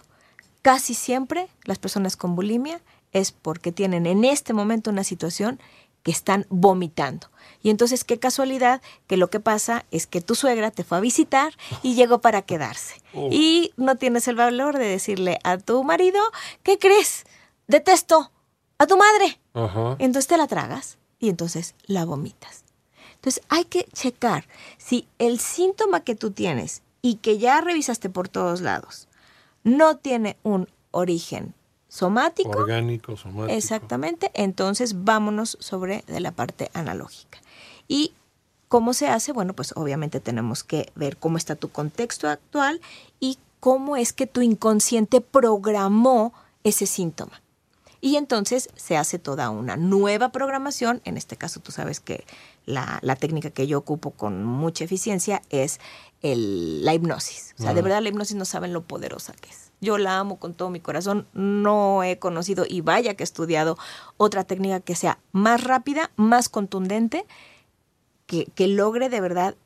Casi 0.62 0.95
siempre 0.95 1.49
las 1.64 1.78
personas 1.78 2.16
con 2.16 2.37
bulimia 2.37 2.80
es 3.12 3.33
porque 3.33 3.73
tienen 3.73 4.07
en 4.07 4.25
este 4.25 4.52
momento 4.52 4.90
una 4.90 5.02
situación 5.02 5.59
que 6.04 6.12
están 6.12 6.47
vomitando. 6.49 7.28
Y 7.61 7.71
entonces 7.71 8.04
qué 8.04 8.21
casualidad 8.21 8.83
que 9.09 9.16
lo 9.16 9.30
que 9.30 9.40
pasa 9.40 9.85
es 9.90 10.07
que 10.07 10.21
tu 10.21 10.37
suegra 10.37 10.71
te 10.71 10.85
fue 10.85 10.99
a 10.99 11.00
visitar 11.00 11.52
y 11.83 11.97
llegó 11.97 12.21
para 12.21 12.42
quedarse. 12.42 13.02
Oh. 13.14 13.30
Y 13.33 13.73
no 13.76 13.97
tienes 13.97 14.28
el 14.28 14.37
valor 14.37 14.78
de 14.78 14.87
decirle 14.87 15.40
a 15.42 15.59
tu 15.59 15.83
marido, 15.83 16.21
¿qué 16.62 16.78
crees? 16.78 17.25
Detesto 17.66 18.30
a 18.78 18.87
tu 18.87 18.97
madre. 18.97 19.40
Ajá. 19.54 19.97
Entonces 19.99 20.28
te 20.28 20.37
la 20.37 20.47
tragas 20.47 20.99
y 21.19 21.29
entonces 21.29 21.75
la 21.87 22.05
vomitas. 22.05 22.65
Entonces 23.15 23.43
hay 23.49 23.65
que 23.65 23.85
checar 23.93 24.47
si 24.77 25.09
el 25.19 25.41
síntoma 25.41 26.01
que 26.01 26.15
tú 26.15 26.31
tienes 26.31 26.83
y 27.03 27.17
que 27.17 27.39
ya 27.39 27.61
revisaste 27.61 28.11
por 28.11 28.29
todos 28.29 28.61
lados 28.61 29.09
no 29.65 29.97
tiene 29.97 30.37
un 30.43 30.69
origen 30.91 31.55
somático. 31.89 32.51
Orgánico, 32.51 33.17
somático. 33.17 33.57
Exactamente. 33.57 34.31
Entonces 34.35 35.05
vámonos 35.05 35.57
sobre 35.61 36.05
de 36.07 36.21
la 36.21 36.33
parte 36.33 36.71
analógica. 36.75 37.41
¿Y 37.89 38.13
cómo 38.69 38.95
se 38.95 39.09
hace? 39.09 39.33
Bueno, 39.33 39.55
pues 39.55 39.73
obviamente 39.77 40.21
tenemos 40.21 40.63
que 40.63 40.93
ver 40.95 41.17
cómo 41.17 41.37
está 41.39 41.57
tu 41.57 41.71
contexto 41.71 42.29
actual 42.29 42.81
y 43.21 43.39
cómo 43.61 43.97
es 43.97 44.13
que 44.13 44.27
tu 44.27 44.43
inconsciente 44.43 45.21
programó 45.21 46.33
ese 46.65 46.87
síntoma. 46.87 47.41
Y 48.00 48.17
entonces 48.17 48.69
se 48.76 48.97
hace 48.97 49.19
toda 49.19 49.50
una 49.50 49.76
nueva 49.76 50.31
programación. 50.31 51.00
En 51.05 51.17
este 51.17 51.37
caso, 51.37 51.61
tú 51.61 51.73
sabes 51.73 52.00
que 52.00 52.25
la, 52.64 53.00
técnica 53.19 53.50
que 53.50 53.67
yo 53.67 53.78
ocupo 53.78 54.12
con 54.12 54.45
mucha 54.45 54.85
eficiencia 54.85 55.43
es 55.50 55.81
el, 56.23 56.85
la 56.85 56.95
hipnosis. 56.95 57.55
O 57.59 57.62
sea, 57.62 57.75
de 57.75 57.83
verdad 57.83 58.02
la 58.02 58.09
hipnosis 58.09 58.37
no 58.37 58.45
saben 58.45 58.73
lo 58.73 58.83
poderosa 58.83 59.33
que 59.33 59.50
es. 59.50 59.73
Yo 59.81 59.99
la 59.99 60.19
amo 60.19 60.38
con 60.38 60.55
todo 60.55 60.71
mi 60.71 60.81
corazón. 60.81 61.26
No 61.33 62.02
he 62.02 62.19
conocido 62.19 62.64
y 62.69 62.81
vaya 62.81 63.14
que 63.14 63.23
he 63.23 63.25
estudiado 63.25 63.78
otra 64.17 64.45
técnica 64.45 64.81
que 64.81 64.95
sea 64.95 65.19
más 65.33 65.64
rápida, 65.64 66.11
más 66.17 66.49
contundente, 66.49 67.26
que, 68.26 68.47
que 68.55 68.69
logre 68.69 69.09
de 69.09 69.21
verdad 69.21 69.57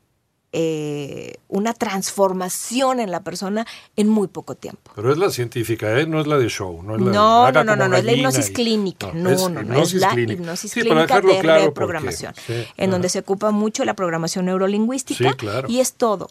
eh, 0.52 1.34
una 1.48 1.72
transformación 1.74 3.00
en 3.00 3.10
la 3.10 3.20
persona 3.20 3.66
en 3.96 4.08
muy 4.08 4.28
poco 4.28 4.54
tiempo. 4.54 4.90
Pero 4.94 5.10
es 5.12 5.18
la 5.18 5.30
científica, 5.30 5.98
¿eh? 5.98 6.06
no 6.06 6.20
es 6.20 6.26
la 6.26 6.36
de 6.38 6.48
show. 6.48 6.82
No, 6.82 6.94
es 6.96 7.00
la 7.00 7.06
de, 7.06 7.12
No, 7.12 7.52
no, 7.52 7.64
no, 7.64 7.72
como 7.76 7.88
no, 7.88 7.96
es 7.96 8.04
la 8.04 8.12
hipnosis 8.12 8.50
y- 8.50 8.52
clínica. 8.52 9.10
No, 9.14 9.30
es 9.30 9.40
no, 9.48 9.62
no, 9.62 9.82
es 9.82 9.94
la 9.94 10.10
clínica. 10.10 10.32
hipnosis 10.34 10.70
Sí, 10.70 10.80
clínica 10.80 11.20
de 11.20 11.38
claro, 11.38 11.42
porque- 11.42 11.66
reprogramación, 11.66 12.34
sí, 12.46 12.64
en 12.76 12.90
donde 12.90 13.08
se 13.08 13.20
ocupa 13.20 13.50
mucho 13.50 13.84
la 13.84 13.94
programación 13.94 14.44
neurolingüística 14.46 15.30
Sí, 15.30 15.36
claro. 15.36 15.68
y 15.70 15.80
es 15.80 15.94
todo 15.94 16.28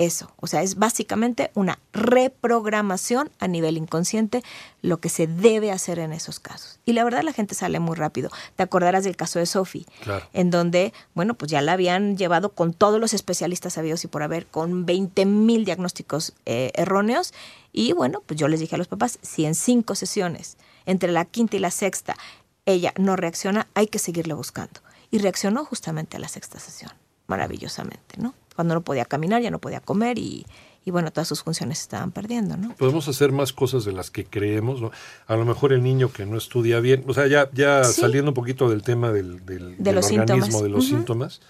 eso. 0.00 0.32
O 0.38 0.46
sea, 0.46 0.62
es 0.62 0.76
básicamente 0.76 1.50
una 1.54 1.78
reprogramación 1.92 3.30
a 3.38 3.46
nivel 3.46 3.76
inconsciente 3.76 4.42
lo 4.80 4.98
que 4.98 5.10
se 5.10 5.26
debe 5.26 5.70
hacer 5.70 5.98
en 5.98 6.12
esos 6.14 6.40
casos. 6.40 6.80
Y 6.86 6.94
la 6.94 7.04
verdad 7.04 7.22
la 7.22 7.34
gente 7.34 7.54
sale 7.54 7.80
muy 7.80 7.96
rápido. 7.96 8.30
Te 8.56 8.62
acordarás 8.62 9.04
del 9.04 9.14
caso 9.16 9.38
de 9.38 9.44
Sophie, 9.46 9.84
Claro. 10.02 10.26
en 10.32 10.50
donde, 10.50 10.94
bueno, 11.14 11.34
pues 11.34 11.50
ya 11.50 11.60
la 11.60 11.72
habían 11.74 12.16
llevado 12.16 12.52
con 12.54 12.72
todos 12.72 12.98
los 12.98 13.12
especialistas 13.12 13.74
sabidos 13.74 14.02
y 14.04 14.08
por 14.08 14.22
haber, 14.22 14.46
con 14.46 14.86
20 14.86 15.26
mil 15.26 15.66
diagnósticos 15.66 16.32
eh, 16.46 16.72
erróneos. 16.74 17.34
Y 17.72 17.92
bueno, 17.92 18.22
pues 18.24 18.40
yo 18.40 18.48
les 18.48 18.58
dije 18.60 18.74
a 18.76 18.78
los 18.78 18.88
papás, 18.88 19.18
si 19.20 19.44
en 19.44 19.54
cinco 19.54 19.94
sesiones, 19.94 20.56
entre 20.86 21.12
la 21.12 21.26
quinta 21.26 21.56
y 21.56 21.60
la 21.60 21.70
sexta, 21.70 22.16
ella 22.64 22.94
no 22.96 23.16
reacciona, 23.16 23.66
hay 23.74 23.86
que 23.86 23.98
seguirle 23.98 24.32
buscando. 24.32 24.80
Y 25.10 25.18
reaccionó 25.18 25.64
justamente 25.66 26.16
a 26.16 26.20
la 26.20 26.28
sexta 26.28 26.58
sesión, 26.58 26.92
maravillosamente, 27.26 28.16
¿no? 28.16 28.32
Cuando 28.56 28.74
no 28.74 28.80
podía 28.82 29.04
caminar, 29.04 29.40
ya 29.42 29.50
no 29.50 29.58
podía 29.58 29.80
comer 29.80 30.18
y, 30.18 30.44
y 30.84 30.90
bueno, 30.90 31.10
todas 31.10 31.28
sus 31.28 31.42
funciones 31.42 31.78
se 31.78 31.82
estaban 31.82 32.10
perdiendo, 32.12 32.56
¿no? 32.56 32.74
Podemos 32.76 33.06
hacer 33.08 33.32
más 33.32 33.52
cosas 33.52 33.84
de 33.84 33.92
las 33.92 34.10
que 34.10 34.24
creemos. 34.24 34.80
¿no? 34.80 34.90
A 35.26 35.36
lo 35.36 35.44
mejor 35.44 35.72
el 35.72 35.82
niño 35.82 36.12
que 36.12 36.26
no 36.26 36.36
estudia 36.38 36.80
bien, 36.80 37.04
o 37.06 37.14
sea, 37.14 37.26
ya, 37.26 37.48
ya 37.52 37.84
Sí. 37.84 38.00
saliendo 38.00 38.30
un 38.30 38.34
poquito 38.34 38.68
del 38.68 38.82
tema 38.82 39.12
del, 39.12 39.44
del- 39.46 39.76
De 39.78 39.82
del 39.84 39.94
los 39.94 40.06
organismo, 40.10 40.36
síntomas. 40.46 40.62
de 40.62 40.68
los 40.68 40.86
síntomas, 40.86 41.40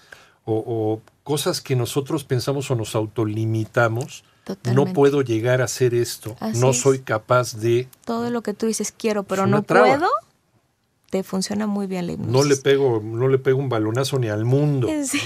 o, 0.45 0.53
o 0.65 1.01
cosas 1.23 1.61
que 1.61 1.75
nosotros 1.75 2.23
pensamos 2.23 2.69
o 2.71 2.75
nos 2.75 2.95
autolimitamos. 2.95 4.23
No 4.47 4.55
Totalmente. 4.55 4.93
puedo 4.93 5.21
llegar 5.21 5.61
a 5.61 5.65
hacer 5.65 5.93
esto, 5.93 6.35
Así 6.39 6.59
no 6.59 6.73
soy 6.73 6.99
capaz 6.99 7.53
de, 7.57 7.87
Todo 8.05 8.31
lo 8.31 8.41
que 8.41 8.55
tú 8.55 8.65
dices 8.65 8.91
quiero, 8.91 9.21
pero 9.23 9.45
no 9.45 9.61
traba. 9.61 9.87
puedo, 9.87 10.09
te 11.11 11.21
funciona 11.23 11.67
muy 11.67 11.85
bien 11.85 12.07
la 12.07 12.13
hipnosis. 12.13 12.33
no 12.33 12.43
le 12.43 12.55
pego, 12.55 12.99
no 13.03 13.27
le 13.27 13.37
pego 13.37 13.59
un 13.59 13.69
balonazo 13.69 14.17
ni 14.17 14.29
al 14.29 14.45
mundo. 14.45 14.87
Sí. 15.05 15.19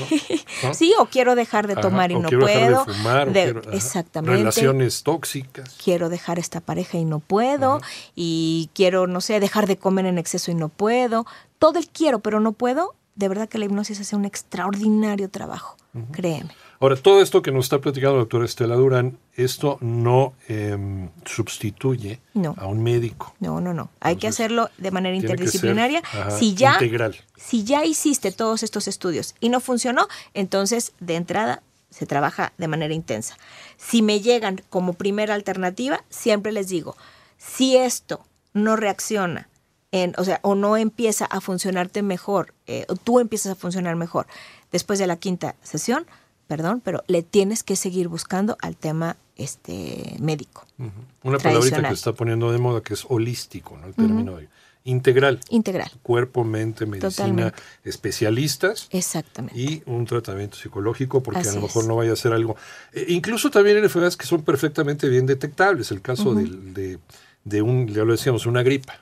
¿no? 0.64 0.74
Sí, 0.74 0.94
o 1.00 1.06
quiero 1.06 1.36
dejar 1.36 1.68
de 1.68 1.74
Ajá, 1.74 1.82
tomar 1.82 2.12
y 2.12 2.16
no 2.20 2.28
quiero 2.28 2.46
dejar 2.46 2.70
puedo. 2.72 2.86
de 2.86 2.94
fumar, 2.94 3.30
o 3.30 3.32
de- 3.32 3.44
quiero- 3.44 3.72
exactamente. 3.72 4.38
Relaciones 4.38 5.04
tóxicas. 5.04 5.76
Quiero 5.84 6.10
dejar 6.10 6.40
esta 6.40 6.60
pareja 6.60 6.98
y 6.98 7.06
no 7.06 7.20
puedo. 7.20 7.80
Y 8.16 8.70
quiero, 8.74 9.06
no 9.08 9.22
sé, 9.22 9.40
dejar 9.40 9.68
de 9.68 9.78
comer 9.78 10.06
en 10.08 10.18
exceso 10.18 10.50
y 10.52 10.56
no 10.56 10.70
puedo. 10.70 11.26
Todo 11.60 11.78
el 11.80 11.88
quiero, 11.88 12.20
pero 12.20 12.40
no 12.40 12.52
puedo. 12.52 12.96
De 13.16 13.28
verdad 13.30 13.48
que 13.48 13.58
la 13.60 13.66
hipnosis 13.66 14.00
hace 14.02 14.16
un 14.16 14.26
extraordinario 14.26 15.30
trabajo. 15.30 15.78
Créeme. 16.12 16.50
Ahora, 16.80 16.96
todo 16.98 17.22
esto 17.22 17.42
que 17.42 17.52
nos 17.52 17.66
está 17.66 17.80
platicando 17.80 18.16
la 18.16 18.20
doctora 18.22 18.46
Estela 18.46 18.76
Durán, 18.76 19.18
esto 19.36 19.78
no 19.82 20.34
em, 20.48 21.10
sustituye 21.26 22.20
No. 22.34 22.54
a 22.58 22.68
un 22.68 22.84
médico. 22.84 23.34
No, 23.40 23.62
no, 23.62 23.74
no. 23.74 23.90
Hay 24.02 24.18
que 24.18 24.28
hacerlo 24.28 24.70
de 24.78 24.92
manera 24.92 25.16
interdisciplinaria. 25.16 26.02
ser, 26.10 26.22
ajá, 26.22 26.32
si 26.32 26.54
ya 26.54 26.74
integral. 26.74 27.16
si 27.38 27.64
ya 27.64 27.86
hiciste 27.86 28.32
todos 28.32 28.62
estos 28.64 28.88
estudios 28.88 29.36
y 29.40 29.50
no 29.50 29.60
funcionó, 29.62 30.08
entonces 30.34 30.94
de 31.00 31.16
entrada 31.16 31.64
se 31.90 32.06
trabaja 32.06 32.52
de 32.58 32.68
manera 32.68 32.94
intensa. 32.94 33.38
Si 33.78 34.02
me 34.02 34.20
llegan 34.20 34.62
como 34.70 34.94
primera 34.94 35.34
alternativa, 35.34 36.04
siempre 36.10 36.52
les 36.52 36.68
digo, 36.68 36.98
si 37.38 37.78
esto 37.78 38.26
no 38.54 38.76
reacciona, 38.76 39.48
en, 39.92 40.14
o 40.18 40.26
sea, 40.26 40.40
o 40.42 40.56
no 40.56 40.76
empieza 40.76 41.24
a 41.26 41.40
funcionarte 41.40 42.02
mejor, 42.02 42.54
eh, 42.68 42.86
o 42.90 42.96
tú 42.96 43.20
empiezas 43.22 43.54
a 43.54 43.56
funcionar 43.56 43.96
mejor 43.96 44.28
después 44.74 45.00
de 45.00 45.08
la 45.08 45.16
quinta 45.16 45.56
sesión, 45.64 46.06
perdón, 46.48 46.82
pero 46.84 47.04
le 47.08 47.24
tienes 47.24 47.64
que 47.64 47.76
seguir 47.76 48.08
buscando 48.08 48.58
al 48.62 48.76
tema 48.76 49.16
este 49.38 50.16
médico. 50.20 50.66
Ujú. 50.80 50.90
Una 51.24 51.38
palabrita 51.40 51.82
que 51.88 51.94
está 51.94 52.14
poniendo 52.14 52.52
de 52.52 52.58
moda 52.58 52.82
que 52.82 52.94
es 52.94 53.06
holístico, 53.10 53.78
¿no? 53.78 53.88
El 53.88 53.94
término 53.96 54.38
de- 54.38 54.48
integral. 54.88 55.40
Integral. 55.50 55.90
Cuerpo, 56.04 56.44
mente, 56.44 56.86
medicina, 56.86 57.10
Totalmente. 57.10 57.54
especialistas 57.84 58.88
Exactamente. 58.92 59.60
y 59.60 59.82
un 59.88 60.06
tratamiento 60.06 60.58
psicológico, 60.58 61.24
porque 61.24 61.40
Así 61.42 61.50
a 61.50 61.54
lo 61.56 61.62
mejor 61.62 61.82
es. 61.84 61.88
no 61.88 61.96
vaya 61.96 62.14
a 62.14 62.16
ser 62.16 62.34
algo. 62.34 62.56
eh, 62.94 63.06
incluso 63.10 63.50
también 63.50 63.78
en 63.78 63.84
enfermedades 63.84 64.16
que 64.16 64.28
son 64.28 64.44
perfectamente 64.44 65.10
bien 65.10 65.26
detectables. 65.26 65.90
El 65.92 66.02
caso 66.02 66.36
de, 66.36 67.00
de 67.44 67.62
un, 67.64 67.88
ya 67.88 68.04
lo 68.04 68.12
decíamos, 68.12 68.46
una 68.46 68.62
gripa. 68.64 69.00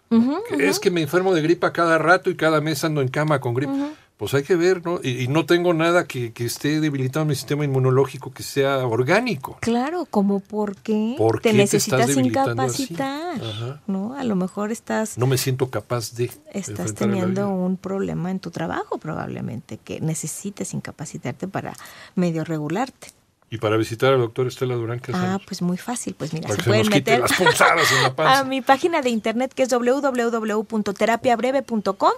Es 0.57 0.79
que 0.79 0.89
me 0.89 1.01
enfermo 1.01 1.33
de 1.33 1.41
gripa 1.41 1.73
cada 1.73 1.97
rato 1.97 2.29
y 2.29 2.35
cada 2.35 2.61
mes 2.61 2.83
ando 2.83 3.01
en 3.01 3.09
cama 3.09 3.39
con 3.41 3.53
gripa. 3.53 3.91
Pues 4.23 4.35
hay 4.35 4.43
que 4.43 4.55
ver, 4.55 4.85
¿no? 4.85 5.01
Y, 5.03 5.23
y 5.23 5.27
no 5.27 5.45
tengo 5.45 5.73
nada 5.73 6.07
que, 6.07 6.31
que 6.31 6.45
esté 6.45 6.79
debilitando 6.79 7.25
mi 7.25 7.35
sistema 7.35 7.65
inmunológico 7.65 8.31
que 8.31 8.41
sea 8.41 8.77
orgánico. 8.87 9.57
Claro, 9.59 10.05
como 10.09 10.39
por 10.39 10.77
qué 10.77 11.15
¿Por 11.17 11.41
te 11.41 11.51
qué 11.51 11.57
necesitas 11.57 12.15
incapacitar. 12.15 13.41
¿no? 13.85 14.13
A 14.13 14.23
lo 14.23 14.37
mejor 14.37 14.71
estás 14.71 15.17
No 15.17 15.27
me 15.27 15.37
siento 15.37 15.69
capaz 15.69 16.13
de. 16.13 16.31
estás 16.53 16.93
teniendo 16.93 17.49
un 17.49 17.75
problema 17.75 18.31
en 18.31 18.39
tu 18.39 18.49
trabajo 18.49 18.97
probablemente 18.97 19.77
que 19.77 19.99
necesites 19.99 20.73
incapacitarte 20.73 21.49
para 21.49 21.73
medio 22.15 22.45
regularte. 22.45 23.09
Y 23.53 23.59
para 23.59 23.77
visitar 23.77 24.11
al 24.13 24.19
doctor 24.19 24.47
Estela 24.47 24.73
Durán, 24.73 24.99
¿qué 24.99 25.11
Ah, 25.13 25.35
hacemos? 25.35 25.43
pues 25.45 25.61
muy 25.61 25.77
fácil, 25.77 26.15
pues 26.15 26.33
mira, 26.33 26.47
Para 26.47 26.55
se 26.55 26.57
que 26.57 26.63
se 26.63 26.69
nos 26.71 26.77
pueden 26.89 26.97
meter 26.97 27.19
las 27.19 27.33
punzadas 27.33 27.91
en 27.91 28.01
la 28.01 28.11
panza. 28.15 28.39
a 28.39 28.43
mi 28.45 28.61
página 28.61 29.03
de 29.03 29.11
internet 29.11 29.53
que 29.53 29.61
es 29.61 29.69
www.terapiabreve.com. 29.69 32.11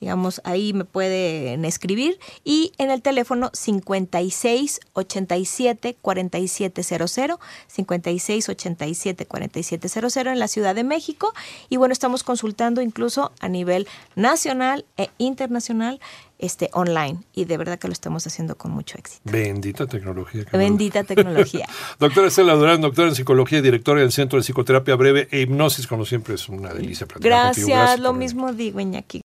Digamos, 0.00 0.40
ahí 0.44 0.72
me 0.72 0.84
pueden 0.84 1.64
escribir 1.64 2.18
y 2.44 2.70
en 2.78 2.90
el 2.90 3.02
teléfono 3.02 3.50
56 3.52 4.80
87 4.94 5.96
4700 6.00 7.38
56 7.66 8.48
87 8.48 9.26
4700 9.26 10.16
en 10.18 10.38
la 10.38 10.46
Ciudad 10.48 10.74
de 10.76 10.84
México 10.84 11.34
y 11.68 11.76
bueno, 11.78 11.92
estamos 11.92 12.22
consultando 12.22 12.80
incluso 12.80 13.32
a 13.40 13.48
nivel 13.48 13.88
nacional 14.14 14.84
e 14.96 15.10
internacional 15.18 16.00
este 16.38 16.70
online 16.72 17.20
y 17.32 17.44
de 17.46 17.56
verdad 17.56 17.78
que 17.78 17.88
lo 17.88 17.92
estamos 17.92 18.26
haciendo 18.26 18.56
con 18.56 18.70
mucho 18.70 18.96
éxito. 18.96 19.20
Bendita 19.24 19.86
tecnología. 19.86 20.44
Bendita 20.52 21.04
tecnología. 21.04 21.68
Doctora 21.98 22.28
Estela 22.28 22.54
Durán, 22.54 22.80
doctora 22.80 23.08
en 23.08 23.14
psicología 23.14 23.58
y 23.58 23.62
directora 23.62 24.00
del 24.00 24.12
Centro 24.12 24.38
de 24.38 24.44
Psicoterapia 24.44 24.94
Breve 24.94 25.28
e 25.30 25.40
Hipnosis, 25.40 25.86
como 25.86 26.04
siempre 26.04 26.34
es 26.34 26.48
una 26.48 26.72
delicia 26.72 27.06
platicar. 27.06 27.54
Gracias, 27.54 27.98
lo 28.00 28.12
mismo 28.12 28.52
digo, 28.52 28.80
Iñaki. 28.80 29.16